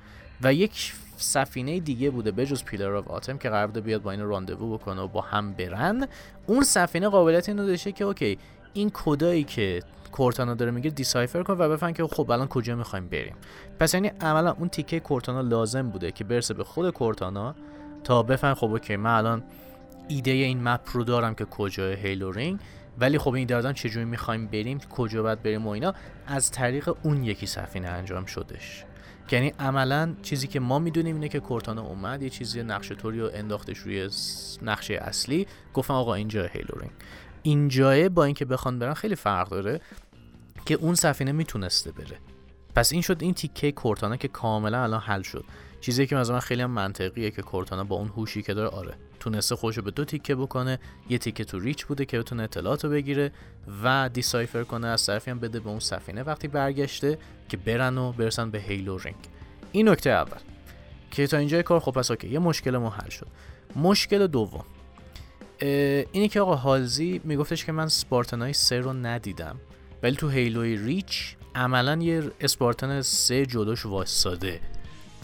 و 0.41 0.53
یک 0.53 0.93
سفینه 1.17 1.79
دیگه 1.79 2.09
بوده 2.09 2.31
بجز 2.31 2.63
Pillar 2.63 2.95
of 2.95 3.07
Autumn 3.07 3.37
که 3.37 3.49
قرار 3.49 3.67
بیاد 3.67 4.01
با 4.01 4.11
این 4.11 4.21
rendezvous 4.21 4.77
بکنه 4.77 5.01
و 5.01 5.07
با 5.07 5.21
هم 5.21 5.53
برن. 5.53 6.07
اون 6.47 6.63
سفینه 6.63 7.09
قابلیت 7.09 7.49
اینو 7.49 7.67
داشته 7.67 7.91
که 7.91 8.03
okay 8.03 8.37
این 8.73 8.91
کدایی 8.93 9.43
که 9.43 9.83
Cortana 10.11 10.53
داره 10.53 10.71
میگه 10.71 10.89
decipher 10.89 11.43
کن 11.43 11.53
و 11.53 11.69
بفهم 11.69 11.93
که 11.93 12.03
خب 12.03 12.31
الان 12.31 12.47
کجا 12.47 12.75
می‌خوایم 12.75 13.07
بریم. 13.07 13.35
پس 13.79 13.93
یعنی 13.93 14.07
عملا 14.07 14.51
اون 14.51 14.69
تیکه 14.69 14.99
Cortana 14.99 15.41
لازم 15.41 15.89
بوده 15.89 16.11
که 16.11 16.23
برسه 16.23 16.53
به 16.53 16.63
خود 16.63 16.89
Cortana. 16.89 17.55
تا 18.05 18.23
بفهم 18.23 18.53
خب 18.53 18.65
okay 18.65 18.95
من 18.95 19.17
الان 19.17 19.43
ایده 20.07 20.31
این 20.31 20.63
map 20.63 20.81
رو 20.93 21.03
دارم 21.03 21.35
که 21.35 21.45
کجای 21.45 21.95
Halo 21.95 22.31
ring 22.31 22.59
ولی 22.99 23.17
خب 23.17 23.33
این 23.33 23.47
دادن 23.47 23.73
چجوری 23.73 24.05
می‌خوایم 24.05 24.47
بریم 24.47 24.79
کجا 24.79 25.23
باید 25.23 25.43
بریم 25.43 25.67
و 25.67 25.69
اینا 25.69 25.93
از 26.27 26.51
طریق 26.51 26.95
اون 27.03 27.23
یکی 27.23 27.45
سفینه 27.45 27.87
انجام 27.87 28.25
شدش. 28.25 28.85
یعنی 29.31 29.53
عملا 29.59 30.15
چیزی 30.21 30.47
که 30.47 30.59
ما 30.59 30.79
می‌دونیم 30.79 31.15
اینه 31.15 31.29
که 31.29 31.39
Cortana 31.39 31.81
اومد 31.81 32.21
یه 32.21 32.29
چیزی 32.29 32.63
نقشه 32.63 32.95
طوری 32.95 33.19
رو 33.19 33.29
انداختش 33.33 33.77
روی 33.77 34.09
نقشه 34.61 34.93
اصلی 34.93 35.47
گفتم 35.73 35.93
آقا 35.93 36.13
اینجا 36.13 36.45
Halo 36.45 36.79
ring 36.79 36.93
اینجا 37.43 38.09
با 38.09 38.23
اینکه 38.23 38.45
بخوان 38.45 38.79
برن 38.79 38.93
خیلی 38.93 39.15
فرق 39.15 39.49
داره 39.49 39.81
که 40.65 40.73
اون 40.73 40.95
سفینه 40.95 41.31
می‌تونسته 41.31 41.91
بره. 41.91 42.17
پس 42.75 42.91
این 42.91 43.01
شد 43.01 43.17
این 43.21 43.33
تیکه 43.33 43.71
Cortana 43.71 44.17
که 44.17 44.27
کاملا 44.27 44.83
الان 44.83 45.01
حل 45.01 45.21
شد. 45.21 45.45
چیزی 45.85 46.07
که 46.07 46.15
مثلا 46.15 46.39
خیلی 46.39 46.61
هم 46.61 46.71
منطقیه 46.71 47.31
که 47.31 47.41
Cortana 47.41 47.83
با 47.83 47.95
اون 47.95 48.07
هوشی 48.07 48.41
که 48.41 48.53
داره 48.53 48.69
آره 48.69 48.93
تونسته 49.19 49.55
خودشو 49.55 49.81
به 49.81 49.91
دو 49.91 50.05
تیکه 50.05 50.35
بکنه 50.35 50.79
یه 51.09 51.17
تیکه 51.17 51.43
تو 51.45 51.59
Reach 51.59 51.85
بوده 51.85 52.05
که 52.05 52.19
بتونه 52.19 52.43
اطلاعات 52.43 52.85
رو 52.85 52.91
بگیره 52.91 53.31
و 53.83 54.09
decipher 54.13 54.63
کنه 54.63 54.87
از 54.87 55.05
طرفی 55.05 55.31
هم 55.31 55.39
بده 55.39 55.59
به 55.59 55.69
اون 55.69 55.79
سفینه. 55.79 56.23
وقتی 56.23 56.47
برگشته 56.47 57.17
که 57.49 57.57
برن 57.57 57.97
و 57.97 58.11
برسن 58.11 58.51
به 58.51 58.59
Halo 58.59 58.97
ring. 58.97 59.15
این 59.71 59.89
نکته 59.89 60.09
اول 60.09 60.37
که 61.11 61.27
تا 61.27 61.37
اینجای 61.37 61.63
کار 61.63 61.79
خب 61.79 61.91
پس 61.91 62.11
اوکی 62.11 62.27
یه 62.27 62.39
مشکل 62.39 62.77
ما 62.77 62.89
حل 62.89 63.09
شد. 63.09 63.27
مشکل 63.75 64.27
دوم 64.27 64.65
اینی 65.61 66.27
که 66.27 66.41
آقا 66.41 66.55
Halsey 66.55 67.21
میگفتش 67.23 67.65
که 67.65 67.71
من 67.71 67.87
Spartan 67.87 68.45
ای 68.45 68.53
سه 68.53 68.79
رو 68.79 68.93
ندیدم 68.93 69.59
ولی 70.03 70.15
تو 70.15 70.29
Halo 70.29 70.77
ی 70.77 70.87
Reach 70.87 71.35
عملا 71.55 71.95
یه 72.01 72.23
Spartan 72.39 73.01
سه 73.01 73.45
جلوش 73.45 73.85
واساده 73.85 74.59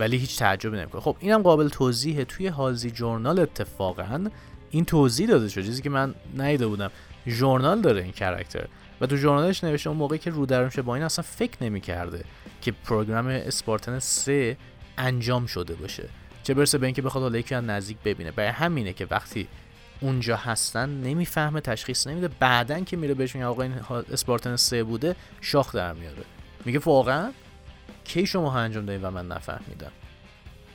ولی 0.01 0.17
هیچ 0.17 0.39
تعجبی 0.39 0.77
نمی‌کنه. 0.77 1.01
خب 1.01 1.15
اینم 1.19 1.41
قابل 1.41 1.69
توضیحه. 1.69 2.25
توی 2.25 2.47
هالزی 2.47 2.91
جورنال 2.91 3.39
اتفاقا 3.39 4.29
این 4.71 4.85
توضیح 4.85 5.27
داده 5.27 5.49
شد. 5.49 5.65
چیزی 5.65 5.81
که 5.81 5.89
من 5.89 6.15
ندیده 6.37 6.67
بودم. 6.67 6.91
ژورنال 7.27 7.81
داره 7.81 8.03
این 8.03 8.11
کرکتر 8.11 8.65
و 9.01 9.05
تو 9.05 9.17
ژورنالش 9.17 9.63
نوشته 9.63 9.89
اون 9.89 9.97
موقعی 9.97 10.19
که 10.19 10.29
رو 10.29 10.45
درمشه 10.45 10.81
با 10.81 10.95
این 10.95 11.03
اصلا 11.03 11.25
فکر 11.27 11.63
نمی‌کرده 11.63 12.23
که 12.61 12.71
پروگرام 12.71 13.27
اسپارتن 13.27 13.99
3 13.99 14.57
انجام 14.97 15.45
شده 15.45 15.73
باشه. 15.73 16.09
چه 16.43 16.53
برسه 16.53 16.77
به 16.77 16.85
اینکه 16.87 17.01
بخواد 17.01 17.23
حالا 17.23 17.37
یکی 17.37 17.55
از 17.55 17.63
نزدیک 17.63 17.97
ببینه. 18.05 18.31
برای 18.31 18.49
همینه 18.49 18.93
که 18.93 19.07
وقتی 19.11 19.47
اونجا 20.01 20.35
هستن 20.35 20.89
نمی‌فهمه 20.89 21.61
تشخیص 21.61 22.07
نمیده. 22.07 22.27
بعدا 22.27 22.79
که 22.79 22.97
میره 22.97 23.13
بهش 23.13 23.35
میگه 23.35 23.47
آقا 23.47 23.63
این 23.63 23.73
اسپارتن 24.13 24.55
3 24.55 24.83
بوده 24.83 25.15
شاخ 25.41 25.75
در 25.75 25.93
میاره. 25.93 26.23
میگه 26.65 26.79
واقعا؟ 26.79 27.31
کی 28.03 28.25
شما 28.25 28.59
انجام 28.59 28.85
دادین 28.85 29.01
و 29.01 29.11
من 29.11 29.27
نفهمیدم. 29.27 29.91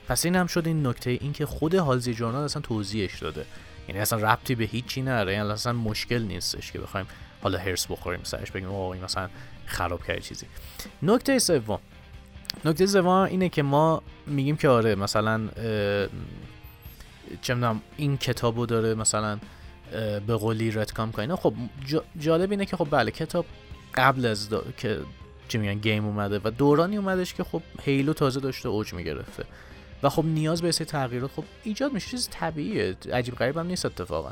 پس 0.09 0.25
این 0.25 0.37
هم 0.37 0.47
شد 0.47 0.67
این 0.67 0.87
نکته 0.87 1.11
این 1.11 1.33
که 1.33 1.47
خود 1.47 1.75
هالزی 1.75 2.15
جورنال 2.15 2.45
اصلا 2.45 2.63
توضیحش 2.63 3.19
داده. 3.19 3.47
یعنی 3.89 4.01
اصلا 4.01 4.33
ربطی 4.33 4.55
به 4.55 4.65
هیچی 4.65 5.03
نداره 5.03 5.33
یعنی 5.33 5.51
اصلا 5.51 5.73
مشکل 5.73 6.23
نیستش 6.23 6.73
که 6.73 6.79
بخوایم 6.79 7.07
حالا 7.43 7.59
هرس 7.59 7.87
بخوریم 7.87 8.21
سرش 8.23 8.51
بگیم 8.51 8.69
آقا 8.69 8.93
این 8.93 9.05
مثلا 9.05 9.29
خراب 9.67 10.05
کرد 10.05 10.21
چیزی. 10.21 10.47
نکته 11.03 11.39
سوم. 11.39 11.79
نکته 12.65 12.87
سوم 12.87 13.07
اینه 13.09 13.49
که 13.49 13.63
ما 13.63 14.03
میگیم 14.27 14.57
که 14.57 14.69
آره 14.69 14.95
مثلا 14.95 15.49
چه 17.43 17.75
این 17.97 18.17
کتابو 18.17 18.67
داره 18.67 18.95
مثلا 18.95 19.39
به 20.27 20.37
قولی 20.37 20.71
retcon 20.71 21.13
کنه. 21.13 21.37
خب 21.37 21.55
جالب 22.19 22.51
اینه 22.51 22.67
که 22.67 22.77
خب 22.77 22.89
بله 22.91 23.11
کتاب 23.11 23.47
قبل 23.95 24.27
از 24.27 24.49
که 24.77 25.01
چی 25.49 25.59
میگن 25.59 25.75
game 25.75 26.05
اومده 26.05 26.41
و 26.45 26.51
دورانی 26.51 26.97
اومدش 26.97 27.35
که 27.35 27.45
خب 27.45 27.63
Halo 27.83 28.13
تازه 28.13 28.41
داشته 28.41 28.69
اوج 28.69 28.95
می‌گرفته. 28.95 29.45
و 30.03 30.09
خب 30.09 30.25
نیاز 30.25 30.63
یه 30.63 30.73
سری 30.73 30.85
تغییرات 30.85 31.31
خب 31.31 31.45
ایجاد 31.65 31.93
میشه 31.93 32.11
چیز 32.11 32.29
طبیعیه 32.31 32.97
عجیب 33.13 33.35
غریب 33.35 33.59
هم 33.59 33.67
نیست 33.67 33.87
اتفاقا. 33.87 34.31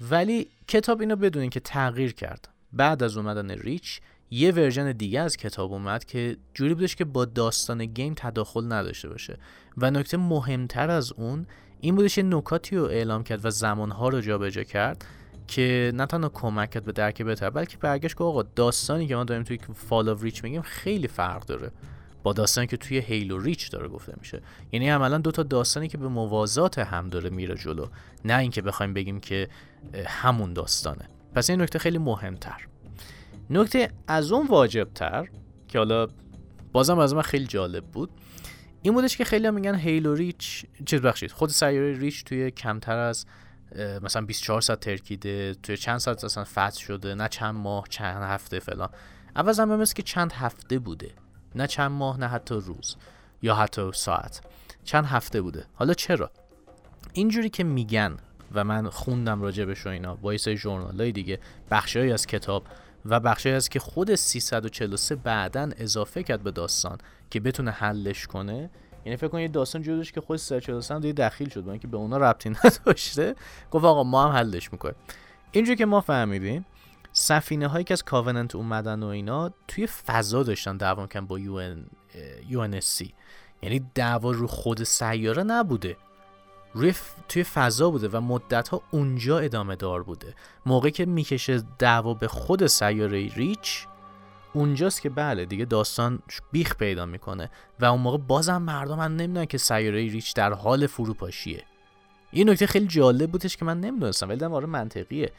ولی 0.00 0.48
کتاب 0.68 1.00
اینو 1.00 1.16
بدونین 1.16 1.50
که 1.50 1.60
تغییر 1.60 2.12
کرد. 2.12 2.48
بعد 2.72 3.02
از 3.02 3.16
اومدن 3.16 3.50
Reach 3.50 4.00
یه 4.30 4.52
version 4.52 4.92
دیگه 4.92 5.20
از 5.20 5.36
کتاب 5.36 5.72
اومد 5.72 6.04
که 6.04 6.36
جوری 6.54 6.74
بودش 6.74 6.96
که 6.96 7.04
با 7.04 7.24
داستان 7.24 7.84
game 7.84 8.14
تداخل 8.16 8.72
نداشته 8.72 9.08
باشه. 9.08 9.38
و 9.76 9.90
نکته 9.90 10.16
مهمتر 10.16 10.90
از 10.90 11.12
اون 11.12 11.46
این 11.80 11.94
بودش 11.94 12.18
یه 12.18 12.24
نکاتی 12.24 12.76
رو 12.76 12.84
اعلام 12.84 13.24
کرد 13.24 13.44
و 13.44 13.50
زمانها 13.50 14.08
رو 14.08 14.20
جابجا 14.20 14.62
کرد. 14.62 15.04
که 15.48 15.92
نه 15.94 16.06
تنها 16.06 16.28
کمک 16.28 16.70
کرد 16.70 16.84
به 16.84 16.92
درک 16.92 17.22
بهتر 17.22 17.50
بلکه 17.50 17.76
برگشت 17.76 18.16
که 18.16 18.24
آقا 18.24 18.42
داستانی 18.42 19.06
که 19.06 19.16
ما 19.16 19.24
داریم 19.24 19.44
توی 19.44 19.58
فال 19.74 20.08
آف 20.08 20.22
ریچ 20.22 20.44
میگیم 20.44 20.62
خیلی 20.62 21.08
فرق 21.08 21.46
داره 21.46 21.70
با 22.22 22.32
داستانی 22.32 22.66
که 22.66 22.76
توی 22.76 22.98
هیلو 22.98 23.38
ریچ 23.38 23.70
داره 23.70 23.88
گفته 23.88 24.14
میشه. 24.18 24.42
یعنی 24.72 24.88
عملا 24.88 25.18
دو 25.18 25.30
تا 25.30 25.42
داستانی 25.42 25.88
که 25.88 25.98
به 25.98 26.08
موازات 26.08 26.78
هم 26.78 27.08
داره 27.08 27.30
میره 27.30 27.54
جلو. 27.54 27.86
نه 28.24 28.38
اینکه 28.38 28.62
بخوایم 28.62 28.94
بگیم 28.94 29.20
که 29.20 29.48
همون 30.06 30.52
داستانه. 30.52 31.08
پس 31.34 31.50
این 31.50 31.62
نکته 31.62 31.78
خیلی 31.78 31.98
مهمتر. 31.98 32.66
نکته 33.50 33.90
از 34.06 34.32
اون 34.32 34.46
واجبتر 34.46 35.28
که 35.68 35.78
حالا 35.78 36.06
بازم 36.72 36.98
از 36.98 37.14
من 37.14 37.22
خیلی 37.22 37.46
جالب 37.46 37.84
بود 37.84 38.10
این 38.82 38.94
بودش 38.94 39.16
که 39.16 39.24
خیلی 39.24 39.50
میگن 39.50 39.74
هیلو 39.74 40.14
ریچ 40.14 40.66
چیز 40.86 41.00
بخشید 41.00 41.32
خود 41.32 41.50
سیاره 41.50 41.98
ریچ 41.98 42.24
توی 42.24 42.50
کمتر 42.50 42.98
از 42.98 43.26
مثلا 44.02 44.26
24 44.26 44.60
ساعت 44.60 44.80
ترکیده 44.80 45.54
توی 45.62 45.76
چند 45.76 45.98
ساعت 45.98 46.24
اصلا 46.24 46.44
فتح 46.44 46.78
شده 46.78 47.14
نه 47.14 47.28
چند 47.28 47.54
ماه 47.54 47.84
چند 47.88 48.22
هفته 48.22 48.58
فلان. 48.58 48.88
عوض 49.36 49.60
هم 49.60 49.84
که 49.84 50.02
چند 50.02 50.32
هفته 50.32 50.78
بوده. 50.78 51.10
نه 51.54 51.66
چند 51.66 51.90
ماه 51.90 52.20
نه 52.20 52.26
حتی 52.26 52.54
روز 52.54 52.96
یا 53.42 53.54
حتی 53.54 53.92
ساعت. 53.92 54.40
چند 54.84 55.04
هفته 55.04 55.40
بوده. 55.40 55.64
حالا 55.74 55.94
چرا؟ 55.94 56.30
اینجوری 57.12 57.50
که 57.50 57.64
میگن 57.64 58.16
و 58.54 58.64
من 58.64 58.90
خوندم 58.90 59.42
راجبش 59.42 59.86
و 59.86 59.88
اینا 59.88 60.14
با 60.14 60.32
یه 60.32 60.38
ژورنالای 60.54 61.12
دیگه 61.12 61.40
بخشهایی 61.70 62.12
از 62.12 62.26
کتاب 62.26 62.64
و 63.04 63.20
بخشی 63.20 63.50
از 63.50 63.68
که 63.68 63.80
خود 63.80 64.14
343 64.14 65.16
بعدا 65.16 65.70
اضافه 65.76 66.22
کرد 66.22 66.42
به 66.42 66.50
داستان 66.50 66.98
که 67.30 67.40
بتونه 67.40 67.70
حلش 67.70 68.26
کنه 68.26 68.70
یعنی 69.08 69.16
فکر 69.16 69.28
کن 69.28 69.40
یه 69.40 69.48
داستان 69.48 69.82
جدوش 69.82 70.12
که 70.12 70.20
خود 70.20 70.36
343 70.36 70.94
هم 70.94 71.00
دیگه 71.00 71.12
دخیل 71.12 71.48
شد 71.48 71.64
با 71.64 71.70
اینکه 71.70 71.88
به 71.88 71.96
اونا 71.96 72.16
ربطی 72.16 72.50
نداشته. 72.64 73.34
گفت 73.70 73.84
آقا 73.84 74.02
ما 74.02 74.24
هم 74.24 74.30
حلش 74.30 74.72
می‌کنیم. 74.72 74.94
اینجوری 75.52 75.76
که 75.76 75.86
ما 75.86 76.00
فهمیدیم 76.00 76.66
سفینه 77.12 77.66
هایی 77.66 77.84
که 77.84 77.94
از 77.94 78.02
کاوننت 78.02 78.54
اومدن 78.54 79.02
و 79.02 79.06
اینا 79.06 79.50
توی 79.68 79.86
فضا 79.86 80.42
داشتن 80.42 80.76
دعوا 80.76 81.06
کن 81.06 81.26
با 81.26 81.38
یو 81.38 81.78
یعنی 83.62 83.86
دعوا 83.94 84.30
رو 84.30 84.46
خود 84.46 84.82
سیاره 84.82 85.42
نبوده. 85.42 85.96
روی 86.74 86.94
توی 87.28 87.44
فضا 87.44 87.90
بوده 87.90 88.08
و 88.08 88.20
مدت 88.20 88.68
ها 88.68 88.82
اونجا 88.90 89.38
ادامه 89.38 89.76
دار 89.76 90.02
بوده. 90.02 90.34
موقعی 90.66 90.90
که 90.90 91.06
می‌کشه 91.06 91.62
دعوا 91.78 92.14
به 92.14 92.28
خود 92.28 92.66
سیاره 92.66 93.28
ریچ 93.28 93.86
اونجاست 94.58 95.02
که 95.02 95.10
بله 95.10 95.44
دیگه 95.44 95.64
داستان 95.64 96.18
بیخ 96.52 96.76
پیدا 96.76 97.06
می‌کنه 97.06 97.50
و 97.80 97.84
اون 97.84 98.00
موقع 98.00 98.18
بازم 98.18 98.62
مردم 98.62 98.98
من 98.98 99.16
نمی‌دونن 99.16 99.46
که 99.46 99.58
سیاره 99.58 99.98
ریچ 99.98 100.34
در 100.34 100.52
حال 100.52 100.86
فروپاشیه. 100.86 101.64
یه 102.32 102.44
نکته 102.44 102.66
خیلی 102.66 102.86
جالب 102.86 103.30
بودش 103.30 103.56
که 103.56 103.64
من 103.64 103.80
نمی‌دونستم 103.80 104.28
ولی 104.28 104.44
آره 104.44 104.66
منطقیه. 104.66 105.32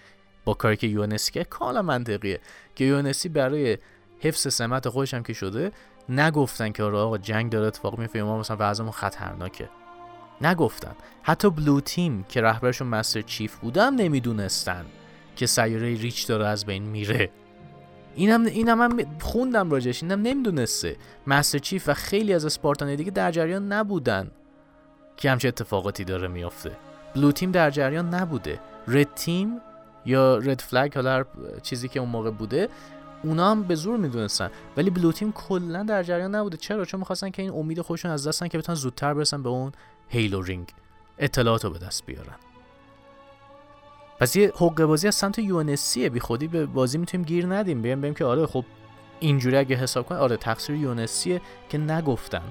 با 0.45 0.53
کاری 0.53 0.77
که 0.77 0.88
یونسی 0.88 1.32
که 1.32 1.43
کاملا 1.43 1.82
منطقیه 1.82 2.39
که 2.75 2.86
یونسی 2.86 3.29
برای 3.29 3.77
حفظ 4.19 4.53
سمت 4.53 4.89
خودش 4.89 5.13
هم 5.13 5.23
که 5.23 5.34
شده 5.34 5.71
نگفتن 6.10 6.71
که 6.71 6.84
آره 6.84 6.97
آقا 6.97 7.17
جنگ 7.17 7.51
داره 7.51 7.67
اتفاق 7.67 7.99
میفته 7.99 8.23
ما 8.23 8.39
مثلا 8.39 8.58
وضعمون 8.60 8.91
خطرناکه. 8.91 9.69
نگفتن. 10.41 10.95
حتی 11.23 11.49
بلو 11.49 11.82
تیم 11.82 12.23
که 12.23 12.41
رهبرشون 12.41 12.88
مستر 12.88 13.21
چیف 13.21 13.55
بودم 13.55 13.95
نمی‌دونستن 13.95 14.86
که 15.36 15.45
سیاره 15.45 15.95
ریچ 15.95 16.27
داره 16.27 16.47
از 16.47 16.65
بین 16.65 16.84
میره. 16.84 17.29
اینم 18.15 18.45
اینم 18.45 18.82
هم 18.82 19.19
خوندم 19.19 19.72
راجش 19.72 20.04
اینم 20.04 20.22
نمی‌دونسته. 20.22 20.95
مستر 21.28 21.58
چیف 21.58 21.89
و 21.89 21.93
خیلی 21.93 22.34
از 22.34 22.45
اسپارتانی 22.45 22.95
دیگه 22.95 23.12
در 23.12 23.32
جریان 23.32 23.74
نبودن 23.74 24.32
که 25.17 25.32
همچه 25.32 25.48
اتفاقاتی 25.48 26.04
داره 26.04 26.28
میافته. 26.28 26.72
بلو 27.15 27.32
تیم 27.32 27.52
در 27.52 27.72
جریان 27.72 28.13
نبوده. 28.13 28.60
رد 28.88 29.13
تیم 29.15 29.62
یا 30.06 30.38
رد 30.38 30.62
فلگ 30.62 30.95
حالا 30.95 31.26
چیزی 31.63 31.88
که 31.88 32.00
اون 32.00 32.10
موقع 32.10 32.32
بوده 32.32 32.69
اونا 33.24 33.52
هم 33.52 33.63
به 33.63 33.76
زور 33.76 33.98
می‌دونستن. 33.98 34.50
ولی 34.78 34.89
بلو 34.89 35.12
تیم 35.12 35.32
کلا 35.32 35.84
در 35.84 36.04
جریان 36.04 36.36
نبوده. 36.36 36.58
چرا؟ 36.58 36.86
چون 36.86 37.00
می‌خواستن 37.00 37.30
که 37.30 37.41
این 37.41 37.52
امید 37.52 37.82
خودشون 37.82 38.12
از 38.12 38.28
دستن 38.28 38.48
که 38.48 38.58
بتونن 38.58 38.76
زودتر 38.76 39.13
برسن 39.13 39.43
به 39.43 39.50
اون 39.50 39.72
هیلو 40.10 40.41
رینگ 40.41 40.67
اطلاعات 41.17 41.65
به 41.65 41.80
دست 41.80 42.06
بیارن. 42.06 42.36
پس 44.19 44.36
یه 44.36 44.51
حقوق 44.55 44.82
بازی 44.82 45.08
از 45.08 45.15
سمت 45.15 45.39
یونسیه 45.39 46.10
بی 46.10 46.19
خودی 46.19 46.47
به 46.47 46.65
بازی 46.65 46.97
می‌تونیم 46.97 47.25
گیر 47.25 47.45
ندیم. 47.45 47.82
بیم 47.82 48.01
بیم 48.01 48.13
که 48.13 48.25
آره 48.25 48.45
خب 48.45 48.65
اینجوری 49.19 49.58
اگه 49.58 49.75
حساب 49.75 50.05
کنیم 50.05 50.21
آره 50.21 50.38
تقصیر 50.38 50.75
یونسیه 50.75 51.41
که 51.69 51.77
نگفتن. 51.77 52.43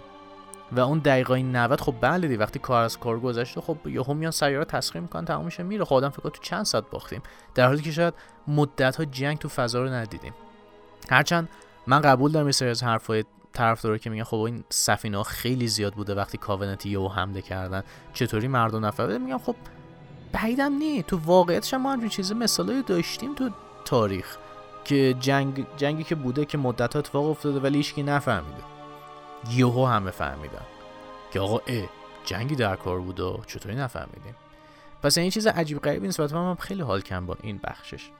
و 0.72 0.80
اون 0.80 0.98
دقیقای 0.98 1.42
90 1.42 1.80
خب 1.80 1.94
بله 2.00 2.28
دی 2.28 2.36
وقتی 2.36 2.58
کار 2.58 2.84
از 2.84 2.98
کار 2.98 3.20
گذشته 3.20 3.60
خب 3.60 3.86
یهو 3.86 4.14
میان 4.14 4.30
سیاره 4.30 4.64
تسخیر 4.64 5.00
می‌کنن 5.00 5.24
تمام 5.24 5.44
میشه 5.44 5.62
میره. 5.62 5.84
خودم 5.84 6.10
خب 6.10 6.20
فکر 6.20 6.28
تو 6.28 6.42
چند 6.42 6.64
ساعت 6.64 6.90
باختیم. 6.90 7.22
در 7.54 7.66
حالی 7.66 7.82
که 7.82 7.90
شاید 7.90 8.14
مدت 8.48 8.96
ها 8.96 9.04
جنگ 9.04 9.38
تو 9.38 9.48
فضا 9.48 9.82
رو 9.82 9.88
ندیدیم. 9.88 10.32
هرچند 11.10 11.48
من 11.86 12.00
قبول 12.00 12.32
دارم 12.32 12.48
یه 12.48 12.66
از 12.66 12.82
حرفای 12.82 13.24
طرفدارا 13.52 13.98
که 13.98 14.10
میگن 14.10 14.24
خب 14.24 14.36
این 14.36 14.64
سفینه 14.68 15.16
ها 15.16 15.22
خیلی 15.22 15.68
زیاد 15.68 15.92
بوده 15.94 16.14
وقتی 16.14 16.38
کاونت 16.38 16.86
یهو 16.86 17.08
حمله 17.08 17.42
کردن. 17.42 17.82
چطوری 18.12 18.48
مردم 18.48 18.86
نفهمیدن؟ 18.86 19.22
میگم 19.22 19.38
خب 19.38 19.56
بعیدم 20.32 20.72
نی 20.72 21.02
تو 21.02 21.16
واقعیتش 21.16 21.74
ما 21.74 21.92
همچین 21.92 22.08
چیز 22.08 22.32
مثالایی 22.32 22.82
داشتیم 22.82 23.34
تو 23.34 23.50
تاریخ 23.84 24.36
که 24.84 25.14
جنگ 25.20 25.66
جنگی 25.76 26.04
که 26.04 26.14
بوده 26.14 26.44
که 26.44 26.58
مدت 26.58 26.92
ها 26.92 26.98
اتفاق 26.98 27.24
افتاده 27.24 27.60
ولی 27.60 27.76
هیچکی 27.76 28.02
نفهمیده. 28.02 28.62
یهو 29.50 29.86
همه 29.86 30.10
فهمیدن 30.10 30.66
که 31.32 31.40
آقا 31.40 31.58
اه 31.66 31.88
جنگی 32.24 32.54
در 32.56 32.76
کار 32.76 33.00
بوده 33.00 33.22
و 33.22 33.38
چطوری 33.46 33.74
نفهمیدیم؟ 33.74 34.34
پس 35.02 35.18
این 35.18 35.30
چیز 35.30 35.46
عجیب 35.46 35.78
غریبی 35.78 36.06
نیست. 36.06 36.20
من 36.20 36.54
خیلی 36.54 36.82
حال 36.82 37.00
کم 37.00 37.26
با 37.26 37.36
این 37.42 37.60
بخشش. 37.64 38.10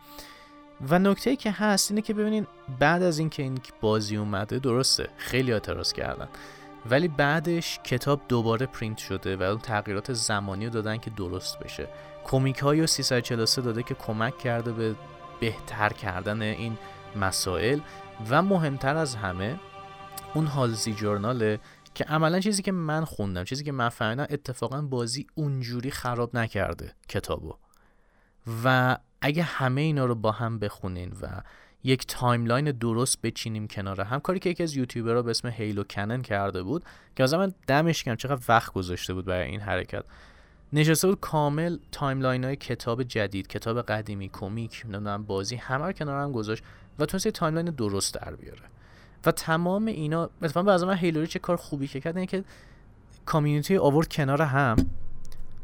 و 0.89 0.99
نکته 0.99 1.37
که 1.37 1.51
هست 1.51 1.91
اینه 1.91 2.03
که 2.03 2.15
ببینین 2.15 2.47
بعد 2.79 3.03
از 3.03 3.19
اینکه 3.19 3.43
این 3.43 3.59
بازی 3.81 4.17
اومده 4.17 4.59
درسته 4.59 5.09
خیلی 5.17 5.53
اعتراض 5.53 5.93
کردن. 5.93 6.29
ولی 6.91 7.09
بعدش 7.09 7.79
کتاب 7.85 8.21
دوباره 8.29 8.67
پرینت 8.67 8.99
شده 8.99 9.37
و 9.37 9.43
اون 9.43 9.59
تغییرات 9.59 10.13
زمانی 10.13 10.65
رو 10.65 10.71
دادن 10.71 10.97
که 10.97 11.11
درست 11.11 11.59
بشه. 11.59 11.89
کمیک 12.25 12.59
هایی 12.59 12.87
343 12.87 13.63
داده 13.63 13.83
که 13.83 13.95
کمک 13.95 14.39
کرده 14.39 14.73
به 14.73 14.95
بهتر 15.41 15.89
کردن 15.89 16.43
این 16.43 16.79
مسائل 17.17 17.81
و 18.31 18.43
مهمتر 18.43 18.97
از 18.97 19.17
همه 19.17 19.61
اون 20.35 20.47
Halsey 20.47 20.95
journal 20.95 21.52
ه 21.52 21.61
که 21.95 22.05
عملا 22.05 22.41
چیزی 22.41 22.63
که 22.63 22.73
من 22.73 23.05
خوندم 23.05 23.45
چیزی 23.45 23.65
که 23.65 23.73
من 23.73 23.89
فهمیدم 23.89 24.27
اتفاقا 24.31 24.83
بازی 24.83 25.27
اونجوری 25.35 25.91
خراب 25.91 26.37
نکرده 26.37 26.95
کتابو. 27.09 27.55
و 28.65 28.97
اگه 29.21 29.43
همه 29.43 29.81
اینا 29.81 30.05
رو 30.05 30.15
با 30.15 30.33
هم 30.33 30.59
بخونین 30.59 31.13
و 31.23 31.27
یک 31.85 32.07
timeline 32.07 32.73
درست 32.73 33.23
بچینیم 33.23 33.67
کنار 33.69 34.01
هم 34.01 34.21
کاری 34.21 34.39
که 34.39 34.51
یکی 34.51 34.63
از 34.63 34.77
یوتیوبرها 34.77 35.23
به 35.23 35.31
اسم 35.31 35.49
Halo 35.49 35.85
Canon 35.85 36.23
کرده 36.23 36.63
بود 36.63 36.85
که 37.17 37.23
از 37.23 37.35
من 37.35 37.55
دمش 37.67 38.05
گرم 38.05 38.15
چقدر 38.15 38.43
وقت 38.49 38.73
گذاشته 38.73 39.15
بود 39.15 39.25
برای 39.25 39.47
این 39.47 39.61
حرکت. 39.61 40.05
نشسته 40.73 41.09
بود 41.09 41.21
کامل 41.21 41.79
timeline 41.93 42.45
های 42.45 42.57
کتاب 42.57 43.03
جدید 43.03 43.47
کتاب 43.47 43.83
قدیمی 43.83 44.29
کمیک 44.29 44.83
نمی‌دونم 44.85 45.23
بازی 45.23 45.57
همه 45.57 45.87
رو 45.87 45.93
کنار 45.93 46.23
هم 46.23 46.33
گذاشت 46.33 46.63
و 46.99 47.07
تونست 47.07 47.27
یه 47.27 47.33
timeline 47.33 47.67
درست 47.67 48.15
در 48.15 48.35
بیاره. 48.35 48.63
و 49.27 49.33
تمام 49.33 49.87
اینا 49.87 50.31
مثلا 50.43 50.63
به 50.63 50.85
من 50.87 50.97
هیلوری 50.97 51.27
چه 51.27 51.39
کار 51.39 51.57
خوبی 51.57 51.89
که 51.89 52.01
کرد 52.01 52.25
که 52.25 52.45
community 53.27 53.77
آورد 53.77 54.09
کنار 54.09 54.43
هم 54.43 54.77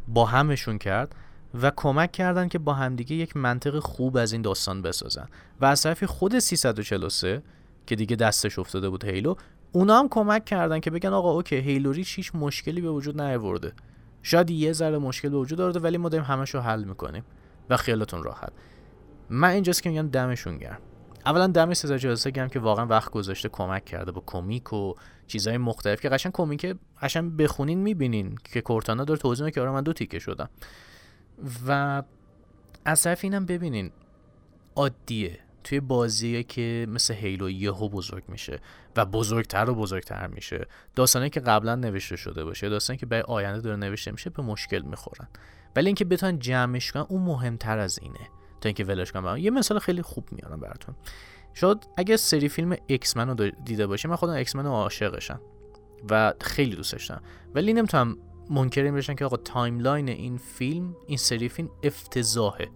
با 0.09 0.27
همشون 0.27 0.79
کرد. 0.79 1.15
و 1.63 1.73
کمک 1.77 2.13
کردن 2.13 2.49
که 2.49 2.59
با 2.59 2.75
همدیگه 2.75 3.17
یک 3.17 3.37
منطق 3.37 3.79
خوب 3.79 4.17
از 4.17 4.33
این 4.33 4.43
داستان 4.43 4.83
بسازن. 4.83 5.27
و 5.61 5.65
از 5.65 5.83
طرفی 5.83 6.07
خود 6.07 6.39
343 6.39 7.43
که 7.87 7.97
دیگه 7.97 8.17
دستش 8.17 8.59
افتاده 8.59 8.89
بود 8.89 9.05
هیلو 9.05 9.35
اونا 9.73 9.99
هم 9.99 10.09
کمک 10.09 10.45
کردن 10.45 10.81
که 10.81 10.91
بگن 10.91 11.13
آقا 11.13 11.33
اوکی 11.33 11.57
هیلو 11.57 11.93
ریچ 11.93 12.17
هیچ 12.17 12.35
مشکلی 12.35 12.81
به 12.81 12.91
وجود 12.91 13.21
نیاورده. 13.21 13.73
شاید 14.23 14.51
یه 14.51 14.73
ذره 14.73 14.99
مشکل 14.99 15.29
به 15.29 15.37
وجود 15.37 15.59
داره 15.59 15.81
ولی 15.81 15.97
ما 15.97 16.09
داریم 16.09 16.27
همش 16.27 16.55
حل 16.55 16.85
می‌کنیم 16.85 17.25
و 17.71 17.77
خیالتون 17.77 18.23
راحت. 18.23 18.53
من 19.31 19.49
اینجاست 19.49 19.83
که 19.83 19.91
میگم 19.91 20.09
دمشون 20.09 20.59
گرم. 20.59 20.79
اولا 21.27 21.47
دم 21.47 21.75
سزا 21.75 21.99
جلسه 21.99 22.31
گرم 22.31 22.49
که 22.49 22.59
واقعا 22.59 22.87
وقت 22.87 23.11
گذاشته 23.11 23.49
کمک 23.49 23.85
کرده 23.85 24.13
با 24.13 24.23
کمیک 24.27 24.73
و 24.73 24.95
چیزهای 25.27 25.59
مختلف 25.59 26.01
که 26.01 26.09
قشنگ 26.09 26.33
کمیک 26.33 26.77
قشنگ 27.03 27.37
بخونین 27.37 27.79
می‌بینین 27.79 28.39
که 28.45 28.61
کورتانا 28.61 29.05
داره 29.05 29.21
توضیح 29.21 29.51
که 29.51 29.61
آره 29.61 29.71
من 29.71 29.83
دو 29.83 29.93
تیکه 29.93 30.19
شدم. 30.19 30.49
و 31.67 32.03
از 32.85 33.03
طرف 33.03 33.25
اینم 33.25 33.47
ببینین 33.47 33.91
عادیه. 34.77 35.39
توی 35.65 35.81
بازیه 35.81 36.43
که 36.43 36.87
مثل 36.91 37.15
Halo 37.15 37.51
یهو 37.51 37.89
بزرگ 37.89 38.25
میشه 38.29 38.59
و 38.97 39.05
بزرگتر 39.05 39.71
و 39.71 39.75
بزرگتر 39.75 40.27
میشه 40.27 40.67
داستانی 40.95 41.31
که 41.31 41.41
قبلا 41.41 41.75
نوشته 41.75 42.17
شده 42.17 42.45
باشه 42.45 42.69
داستانی 42.69 42.99
که 42.99 43.07
برای 43.07 43.23
آینده 43.23 43.61
داره 43.61 43.77
نوشته 43.77 44.11
میشه 44.11 44.31
به 44.31 44.43
مشکل 44.43 44.83
می‌خورن. 44.83 45.29
ولی 45.77 45.87
اینکه 45.87 46.05
بتونن 46.05 46.39
جمعش 46.39 46.93
کنن 46.93 47.07
اون 47.09 47.23
مهمتر 47.23 47.79
از 47.79 47.99
اینه. 48.03 48.29
تا 48.61 48.69
اینکه 48.69 48.85
ولش 48.85 49.13
کنن. 49.13 49.39
یه 49.39 49.51
مثال 49.51 49.79
خیلی 49.79 50.03
خوب 50.03 50.29
میارم 50.33 50.61
براتون. 50.61 50.95
شاید 51.55 51.89
اگه 51.97 52.17
سری 52.17 52.49
فیلم 52.49 52.77
X-Men 52.87 53.39
رو 53.39 53.51
دیده 53.51 53.87
باشه 53.87 54.09
من 54.09 54.17
خودم 54.17 54.33
X-Men 54.33 54.67
عاشقشم 54.67 55.41
و 56.11 56.35
خیلی 56.41 56.77
دوستش 56.77 57.07
دارم. 57.07 57.23
ولی 57.55 57.73
نمی‌تونم 57.73 58.17
منکر 58.51 58.83
این 58.83 58.95
بشم 58.95 59.15
که 59.15 59.25
آقا 59.25 59.37
timeline 59.37 60.09
این 60.09 60.37
فیلم 60.37 60.97
این 61.07 61.19
سری 61.19 61.49
فیلم 61.49 61.69
افتضاحه. 61.83 62.69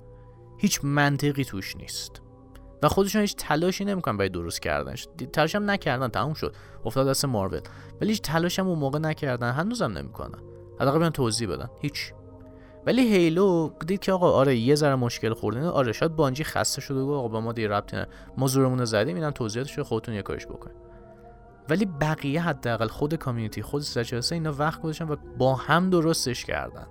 هیچ 0.59 0.81
منطقی 0.85 1.45
توش 1.45 1.77
نیست. 1.77 2.23
و 2.83 2.89
خودشون 2.89 3.21
هیچ 3.21 3.37
تلاشی 3.37 3.85
نمی‌کنن 3.85 4.17
برای 4.17 4.29
درست 4.29 4.63
کردنش. 4.63 5.09
تلاش 5.33 5.55
هم 5.55 5.71
نکردن 5.71 6.09
تموم 6.09 6.35
شد. 6.35 6.55
افتاد 6.85 7.09
دست 7.09 7.25
مارول. 7.25 7.61
ولی 8.01 8.11
هیچ 8.11 8.23
تلاش 8.23 8.59
هم 8.59 8.69
اون 8.69 8.79
موقع 8.79 8.99
نکردن 8.99 9.51
هنوزم 9.51 9.99
نمی‌کنن. 9.99 10.39
حداقل 10.81 10.99
بیان 10.99 11.11
توضیح 11.11 11.49
بدن. 11.49 11.71
هیچ. 11.81 12.13
ولی 12.87 13.03
هیلو 13.03 13.71
دید 13.87 14.01
که 14.01 14.13
آقا 14.13 14.33
آره 14.33 14.57
یه 14.57 14.75
ذره 14.75 14.95
مشکل 14.95 15.35
خوردین 15.35 15.63
آره 15.63 15.93
شاید 15.93 16.17
بانجی 16.17 16.45
خسته 16.45 16.81
شده 16.81 17.01
و 17.01 17.11
آقا 17.11 17.29
با 17.29 17.41
ما 17.41 17.53
دی 17.53 17.67
ربطی 17.67 18.03
ما 18.37 18.47
زورمون 18.47 18.79
رو 18.79 18.85
زدیم 18.85 19.17
اینم 19.17 19.31
توضیحاتش 19.31 19.79
خودتون 19.79 20.15
یه 20.15 20.23
کارش 20.23 20.47
بکنید. 20.47 20.77
ولی 21.69 21.85
بقیه 21.85 22.43
حداقل 22.43 22.87
خود 22.87 23.15
کامیونیتی 23.15 23.63
خود 23.63 23.83
سچلسه 23.83 24.35
اینا 24.35 24.53
وقت 24.53 24.83
گذاشتن 24.83 25.09
و 25.09 25.17
با 25.39 25.55
هم 25.55 25.91
درستش 25.91 26.45
کردن. 26.45 26.87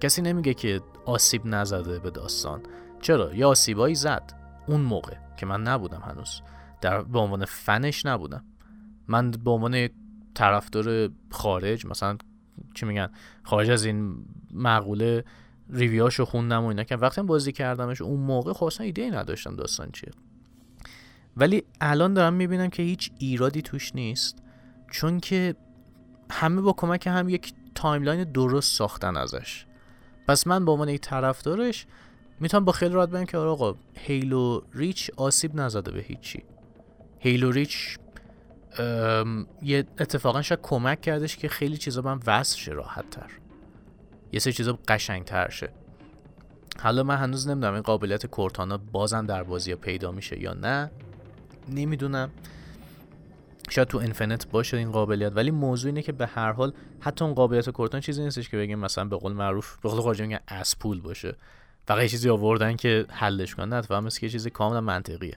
کسی 0.00 0.22
نمیگه 0.22 0.54
که 0.54 0.80
آسیب 1.04 1.42
نزده 1.44 1.98
به 1.98 2.10
داستان. 2.10 2.62
چرا؟ 3.00 3.34
یه 3.34 3.46
آسیبایی 3.46 3.94
زد. 3.94 4.32
اون 4.66 4.80
موقع 4.80 5.16
که 5.36 5.46
من 5.46 5.62
نبودم 5.62 6.00
هنوز. 6.00 6.42
در 6.80 7.02
به 7.02 7.18
عنوان 7.18 7.44
فنش 7.44 8.06
نبودم. 8.06 8.44
من 9.08 9.30
به 9.30 9.50
عنوان 9.50 9.88
طرفدار 10.34 11.10
خارج 11.30 11.86
مثلا 11.86 12.18
چی 12.74 12.86
میگن؟ 12.86 13.08
خارج 13.42 13.70
از 13.70 13.84
این 13.84 14.24
مقوله 14.54 15.24
ریویاشو 15.70 16.24
خوندم 16.24 16.64
و 16.64 16.66
اینا 16.66 16.84
که 16.84 16.96
وقتی 16.96 17.22
بازی 17.22 17.52
کردمش 17.52 18.00
اون 18.00 18.20
موقع 18.20 18.52
خب 18.52 18.70
ایده 18.80 19.02
ای 19.02 19.10
نداشتم 19.10 19.56
داستان 19.56 19.90
چیه. 19.90 20.10
ولی 21.36 21.62
الان 21.80 22.14
دارم 22.14 22.34
می‌بینم 22.34 22.70
که 22.70 22.82
هیچ 22.82 23.12
ایرادی 23.18 23.62
توش 23.62 23.94
نیست 23.94 24.42
چون 24.90 25.20
که 25.20 25.54
همه 26.30 26.60
با 26.60 26.72
کمک 26.72 27.06
هم 27.06 27.28
یک 27.28 27.52
timeline 27.74 28.24
درست 28.24 28.74
ساختن 28.74 29.16
ازش. 29.16 29.66
پس 30.28 30.46
من 30.46 30.64
با 30.64 30.72
عنوان 30.72 30.88
یک 30.88 31.00
طرفدارش 31.00 31.86
می‌تونم 32.40 32.64
با 32.64 32.72
خیلی 32.72 32.94
راحت 32.94 33.08
بگم 33.08 33.24
که 33.24 33.38
آره 33.38 33.50
آقا 33.50 33.74
Halo 33.94 34.60
Reach 34.74 35.10
آسیب 35.16 35.60
نزده 35.60 35.90
به 35.90 36.00
هیچی. 36.00 36.42
Halo 37.18 37.50
Reach 37.50 37.98
یه 39.62 39.84
اتفاقا 39.98 40.42
شاید 40.42 40.60
کمک 40.62 41.00
کردش 41.00 41.36
که 41.36 41.48
خیلی 41.48 41.76
چیزا 41.76 42.02
من 42.02 42.20
وصل 42.26 42.58
شه 42.58 42.72
راحت 42.72 43.10
تر 43.10 43.30
یه 44.32 44.40
سری 44.40 44.52
چیزا 44.52 44.78
قشنگ 44.88 45.24
تر 45.24 45.48
شه. 45.48 45.72
حالا 46.82 47.02
من 47.02 47.16
هنوز 47.16 47.48
نمی‌دونم 47.48 47.72
این 47.72 47.82
قابلیت 47.82 48.26
Cortana 48.26 48.78
بازم 48.78 49.26
در 49.26 49.42
بازی 49.42 49.74
پیدا 49.74 50.12
میشه 50.12 50.40
یا 50.40 50.54
نه. 50.54 50.90
نمی‌دونم. 51.68 52.30
شاید 53.70 53.88
تو 53.88 53.98
انفینت 53.98 54.50
باشه 54.50 54.76
این 54.76 54.92
قابلیت 54.92 55.32
ولی 55.34 55.50
موضوع 55.50 55.88
اینه 55.88 56.02
که 56.02 56.12
به 56.12 56.26
هر 56.26 56.52
حال 56.52 56.72
حتی 57.00 57.24
اون 57.24 57.34
قابلیت 57.34 57.70
کورتان 57.70 58.00
چیزی 58.00 58.22
نیستش 58.22 58.48
که 58.48 58.56
بگیم 58.56 58.78
مثلا 58.78 59.04
به 59.04 59.16
قول 59.16 59.32
معروف 59.32 59.78
به 59.82 59.88
قول 59.88 60.00
خارجی 60.00 60.22
میگن 60.22 60.38
اسپول 60.48 61.00
باشه. 61.00 61.36
فقط 61.86 62.02
یه 62.02 62.08
چیزی 62.08 62.28
آوردن 62.28 62.76
که 62.76 63.06
حلش 63.08 63.54
کنن 63.54 63.68
نه 63.68 63.80
فهم 63.80 64.08
که 64.08 64.26
یه 64.26 64.30
چیزی 64.30 64.50
کاملا 64.50 64.80
منطقیه. 64.80 65.36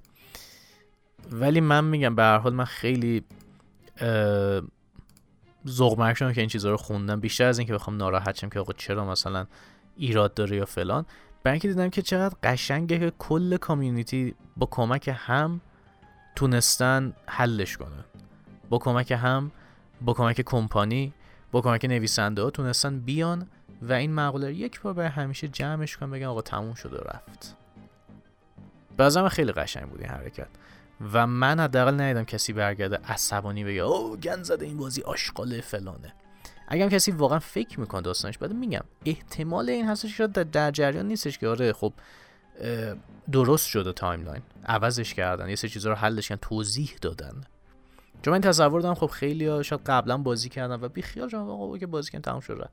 ولی 1.32 1.62
من 1.62 1.84
میگم 1.84 2.16
به 2.16 2.24
هر 2.24 2.38
حال 2.38 2.54
من 2.54 2.66
خیلی 2.66 3.24
ذوق 5.68 6.14
شدم 6.14 6.34
که 6.34 6.42
این 6.42 6.50
چیزها 6.50 6.72
رو 6.72 6.78
خوندم. 6.78 7.20
بیشتر 7.20 7.46
از 7.46 7.60
اینکه 7.60 7.74
بخوام 7.74 7.98
ناراحت 7.98 8.38
شم 8.38 8.50
که 8.50 8.60
آقا 8.60 8.74
چرا 8.74 9.06
مثلا 9.06 9.46
ایراد 9.98 10.34
داره 10.34 10.58
یا 10.58 10.66
فلان. 10.66 11.06
برای 11.44 11.54
اینکه 11.54 11.68
دیدم 11.68 11.90
که 11.90 12.02
چقدر 12.02 12.36
قشنگه 12.44 13.00
که 13.00 13.12
کل 13.20 13.58
کامیونیتی 13.58 14.36
با 14.58 14.68
کمک 14.72 15.16
هم 15.16 15.62
تونستن 16.40 17.14
حلش 17.26 17.78
کنن. 17.78 18.04
با 18.70 18.78
کمک 18.78 19.12
هم 19.12 19.52
با 20.02 20.14
کمک 20.14 20.42
کمپانی 20.42 21.14
با 21.52 21.62
کمک 21.62 21.86
نویسنده 21.86 22.42
ها 22.42 22.50
تونستن 22.50 23.00
بیان 23.00 23.48
و 23.82 23.94
این 23.94 24.14
مقوله 24.14 24.54
یک 24.54 24.82
بار 24.82 24.94
برای 24.94 25.10
همیشه 25.10 25.48
جمعش 25.48 25.98
کنن 25.98 26.12
بگن 26.12 26.26
آقا 26.26 26.42
تموم 26.42 26.74
شد 26.74 26.94
و 26.94 26.98
رفت. 26.98 27.56
به 28.98 29.30
خیلی 29.30 29.52
قشنگ 29.52 29.90
بود 29.90 30.02
این 30.02 30.10
حرکت. 30.10 30.48
و 31.14 31.28
من 31.28 31.60
حداقل 31.60 32.02
ندیدم 32.02 32.24
کسی 32.24 32.54
برگرده 32.54 33.00
عصبانی 33.08 33.64
بگه 33.64 33.82
او 33.82 34.18
گن 34.18 34.44
زده 34.44 34.66
این 34.66 34.78
بازی 34.78 35.02
آشغال 35.02 35.62
فلانه. 35.62 36.14
اگرم 36.68 36.90
کسی 36.90 37.12
واقعا 37.12 37.40
فکر 37.40 37.80
می‌کنه 37.80 38.02
داستانش 38.02 38.38
بده 38.38 38.54
میگم 38.54 38.84
احتمال 39.06 39.70
این 39.70 39.88
هستش 39.88 40.18
که 40.18 40.28
در 40.28 40.72
جریان 40.72 41.08
نیستش 41.08 41.38
که 41.38 41.48
آره 41.48 41.74
خب 41.74 41.94
درست 43.32 43.68
شده 43.68 43.94
timeline. 43.94 44.42
عوضش 44.66 45.14
کردن. 45.14 45.50
یه 45.50 45.56
سری 45.56 45.70
چیزا 45.70 45.90
رو 45.90 45.96
حلش 45.96 46.28
کردن. 46.28 46.42
توضیح 46.42 46.92
دادن. 47.02 47.42
چون 48.22 48.34
من 48.34 48.42
تصور 48.42 48.82
دارم 48.82 48.96
خب 48.96 49.08
خیلی 49.08 49.48
ها 49.48 49.64
شاید 49.64 49.82
قبلا 49.86 50.18
بازی 50.18 50.50
کردن 50.50 50.80
و 50.82 50.90
بی 50.90 51.02
خیال 51.02 51.30
شدن. 51.30 51.40
آقا 51.40 51.78
که 51.78 51.88
بازی 51.88 52.12
کردن 52.12 52.22
تموم 52.22 52.40
شده 52.40 52.70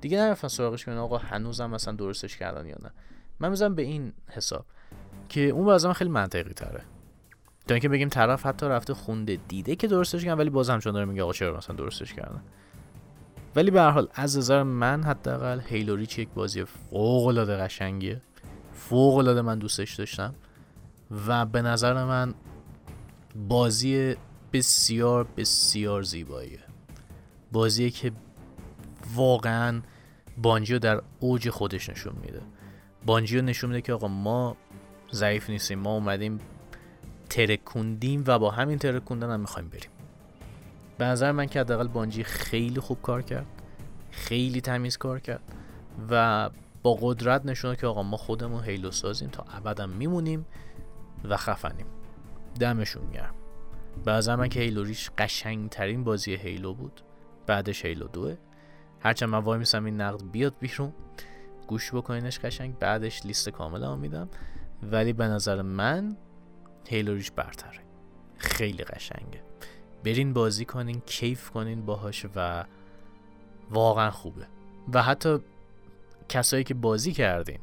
دیگه 0.00 0.18
نرفتن 0.18 0.48
سراغش 0.48 0.84
کنن 0.84 0.96
آقا 0.96 1.18
هنوزم 1.18 1.70
مثلا 1.70 1.94
درستش 1.94 2.36
کردن 2.36 2.66
یا 2.66 2.76
نه. 2.82 2.90
من 3.40 3.48
می‌ذارم 3.48 3.74
به 3.74 3.82
این 3.82 4.12
حساب 4.28 4.66
که 5.28 5.40
اون 5.40 5.64
واسه 5.64 5.92
خیلی 5.92 6.10
منطقی 6.10 6.52
تره 6.52 6.82
تا 7.68 7.74
اینکه 7.74 7.88
بگیم 7.88 8.08
طرف 8.08 8.46
حتی 8.46 8.66
رفته 8.66 8.94
خونده 8.94 9.38
دیده 9.48 9.76
که 9.76 9.86
درستش 9.86 10.24
کردن 10.24 10.38
ولی 10.38 10.50
باز 10.50 10.70
همچنان 10.70 10.94
داره 10.94 11.06
میگه 11.06 11.22
آقا 11.22 11.32
چرا 11.32 11.56
مثلا 11.56 11.76
درستش 11.76 12.14
کردن؟ 12.14 12.42
ولی 13.56 13.70
به 13.70 13.80
هر 13.80 13.90
حال 13.90 14.08
از 14.14 14.38
نظر 14.38 14.62
من 14.62 15.02
حداقل 15.02 15.60
هیلو 15.60 15.96
ریچ 15.96 16.18
یک 16.18 16.28
بازی 16.28 16.64
فوق 16.64 17.26
العاده 17.26 17.56
قشنگیه. 17.56 18.20
فوق 18.74 19.16
العاده 19.16 19.42
من 19.42 19.58
دوستش 19.58 19.94
داشتم 19.94 20.34
و 21.26 21.46
به 21.46 21.62
نظر 21.62 22.04
من 22.04 22.34
بازی 23.48 24.16
بسیار 24.52 25.26
بسیار 25.36 26.02
زیباییه. 26.02 26.60
بازی 27.52 27.90
که 27.90 28.12
واقعا 29.14 29.80
بانجیو 30.42 30.78
در 30.78 31.02
اوج 31.20 31.50
خودش 31.50 31.88
نشون 31.88 32.14
میده. 32.22 32.40
بانجیو 33.06 33.42
نشون 33.42 33.70
میده 33.70 33.82
که 33.82 33.92
آقا 33.92 34.08
ما 34.08 34.56
ضعیف 35.12 35.50
نیستیم 35.50 35.78
ما 35.78 35.94
اومدیم 35.94 36.40
ترکوندیم 37.30 38.24
و 38.26 38.38
با 38.38 38.50
همین 38.50 38.78
ترکوندن 38.78 39.30
هم 39.30 39.40
می‌خوایم 39.40 39.68
بریم. 39.68 39.90
به 40.98 41.04
نظر 41.04 41.32
من 41.32 41.46
که 41.46 41.60
حداقل 41.60 41.88
بانجی 41.88 42.24
خیلی 42.24 42.80
خوب 42.80 43.02
کار 43.02 43.22
کرد 43.22 43.46
خیلی 44.10 44.60
تمیز 44.60 44.96
کار 44.96 45.20
کرد 45.20 45.42
و 46.10 46.50
با 46.84 46.98
قدرت 47.00 47.46
نشونه 47.46 47.76
که 47.76 47.86
آقا 47.86 48.02
ما 48.02 48.16
خودمون 48.16 48.64
هیلو 48.64 48.90
سازیم 48.90 49.28
تا 49.28 49.44
ابدا 49.52 49.86
میمونیم 49.86 50.46
و 51.24 51.36
خفنیم. 51.36 51.86
دمشون 52.60 53.10
گرم. 53.10 53.34
نظر 54.06 54.36
من 54.36 54.48
که 54.48 54.60
هیلو 54.60 54.84
ریش 54.84 55.10
قشنگ 55.18 55.68
ترین 55.68 56.04
بازی 56.04 56.34
هیلو 56.34 56.74
بود. 56.74 57.00
بعدش 57.46 57.84
هیلو 57.84 58.08
دوه. 58.08 58.36
هرچند 59.00 59.28
من 59.28 59.38
وای 59.38 59.58
میسم 59.58 59.84
این 59.84 60.00
نقد 60.00 60.30
بیاد 60.32 60.54
بیرون. 60.60 60.92
گوش 61.66 61.94
بکنینش 61.94 62.38
قشنگ. 62.38 62.78
بعدش 62.78 63.26
لیست 63.26 63.48
کامل 63.48 63.84
هم 63.84 63.98
میدم. 63.98 64.28
ولی 64.82 65.12
به 65.12 65.24
نظر 65.24 65.62
من 65.62 66.16
هیلو 66.88 67.14
ریش 67.14 67.30
برتره. 67.30 67.80
خیلی 68.38 68.84
قشنگه. 68.84 69.42
برین 70.04 70.32
بازی 70.32 70.64
کنین 70.64 71.02
کیف 71.06 71.50
کنین 71.50 71.86
باهاش 71.86 72.26
و 72.36 72.64
واقعا 73.70 74.10
خوبه. 74.10 74.46
و 74.92 75.02
حتی 75.02 75.38
کسایی 76.28 76.64
که 76.64 76.74
بازی 76.74 77.12
کردین 77.12 77.60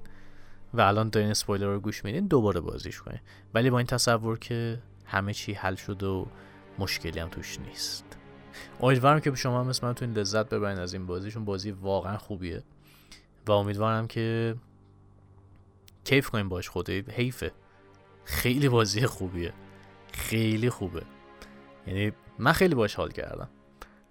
و 0.74 0.82
الان 0.82 1.10
دارین 1.10 1.30
اسپویلر 1.30 1.66
رو 1.66 1.80
گوش 1.80 2.06
میدین 2.06 2.28
دوباره 2.28 2.60
بازیش 2.60 3.02
کنین. 3.02 3.20
ولی 3.54 3.70
با 3.70 3.78
این 3.78 3.88
تصور 3.88 4.40
که 4.40 4.80
همه 5.06 5.34
چی 5.34 5.54
حل 5.54 5.76
شد 5.76 6.04
و 6.04 6.28
مشکلی 6.80 7.20
هم 7.20 7.30
توش 7.30 7.60
نیست. 7.60 8.18
امیدوارم 8.82 9.20
که 9.20 9.36
شما 9.36 9.60
هم 9.60 9.68
مثل 9.68 9.88
من 9.88 9.96
این 10.02 10.14
لذت 10.14 10.50
ببرین 10.50 10.80
از 10.80 10.94
این 10.94 11.06
بازیشون. 11.06 11.46
بازی 11.46 11.72
واقعا 11.72 12.18
خوبیه. 12.18 12.64
و 13.48 13.52
امیدوارم 13.52 14.08
که 14.08 14.56
کیف 16.04 16.30
کنین 16.30 16.50
باش 16.50 16.70
خودی 16.70 17.00
حیفه. 17.00 17.52
خیلی 18.26 18.70
بازی 18.70 19.06
خوبیه. 19.06 19.54
خیلی 20.14 20.70
خوبه. 20.70 21.04
یعنی 21.88 22.12
من 22.40 22.52
خیلی 22.52 22.76
باش 22.76 22.96
حال 22.96 23.12
کردم. 23.12 23.50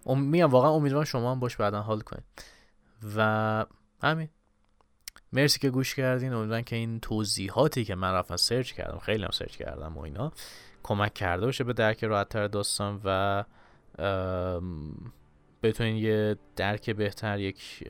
میام 0.07 0.51
واقعا 0.51 0.71
امیدوارم 0.71 1.05
شما 1.05 1.33
هم 1.33 1.41
باش 1.41 1.57
بعدا 1.57 1.81
حال 1.83 2.01
کنید 2.01 2.25
و 3.17 3.67
همین. 4.03 4.29
مرسی 5.33 5.59
که 5.59 5.71
گوش 5.71 5.95
کردین. 5.95 6.33
امیدوارم 6.33 6.63
که 6.63 6.77
این 6.77 7.01
توضیحاتی 7.01 7.85
که 7.85 7.95
من 7.95 8.13
رفتم 8.13 8.37
سرچ 8.37 8.73
کردم 8.73 8.99
خیلی 8.99 9.25
هم 9.25 9.31
سرچ 9.31 9.57
کردم 9.57 9.99
و 9.99 10.01
اینا 10.01 10.33
کمک 10.83 11.15
کرده 11.15 11.47
باشه 11.47 11.65
به 11.65 11.73
درک 11.73 12.05
راحتتر 12.05 12.47
داستان 12.47 13.01
و 13.05 13.45
بتونین 15.63 15.97
یه 15.97 16.37
درک 16.57 16.91
بهتر 16.91 17.39
یک 17.39 17.89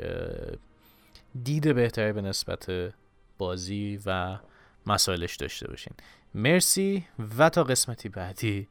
دید 1.42 1.74
بهتری 1.74 2.12
به 2.12 2.20
نسبت 2.20 2.92
بازی 3.38 4.00
و 4.07 4.38
مسائلش 4.87 5.37
داشته 5.37 5.68
باشین. 5.68 5.92
مرسی 6.35 7.07
و 7.38 7.48
تا 7.48 7.64
قسمتی 7.64 8.09
بعدی. 8.09 8.68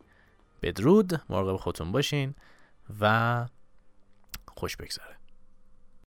بدرود. 0.61 1.21
مراقب 1.29 1.55
خودتون 1.57 1.91
باشین 1.91 2.35
و 3.01 3.45
خوش 4.47 4.77
بگذره. 4.77 5.18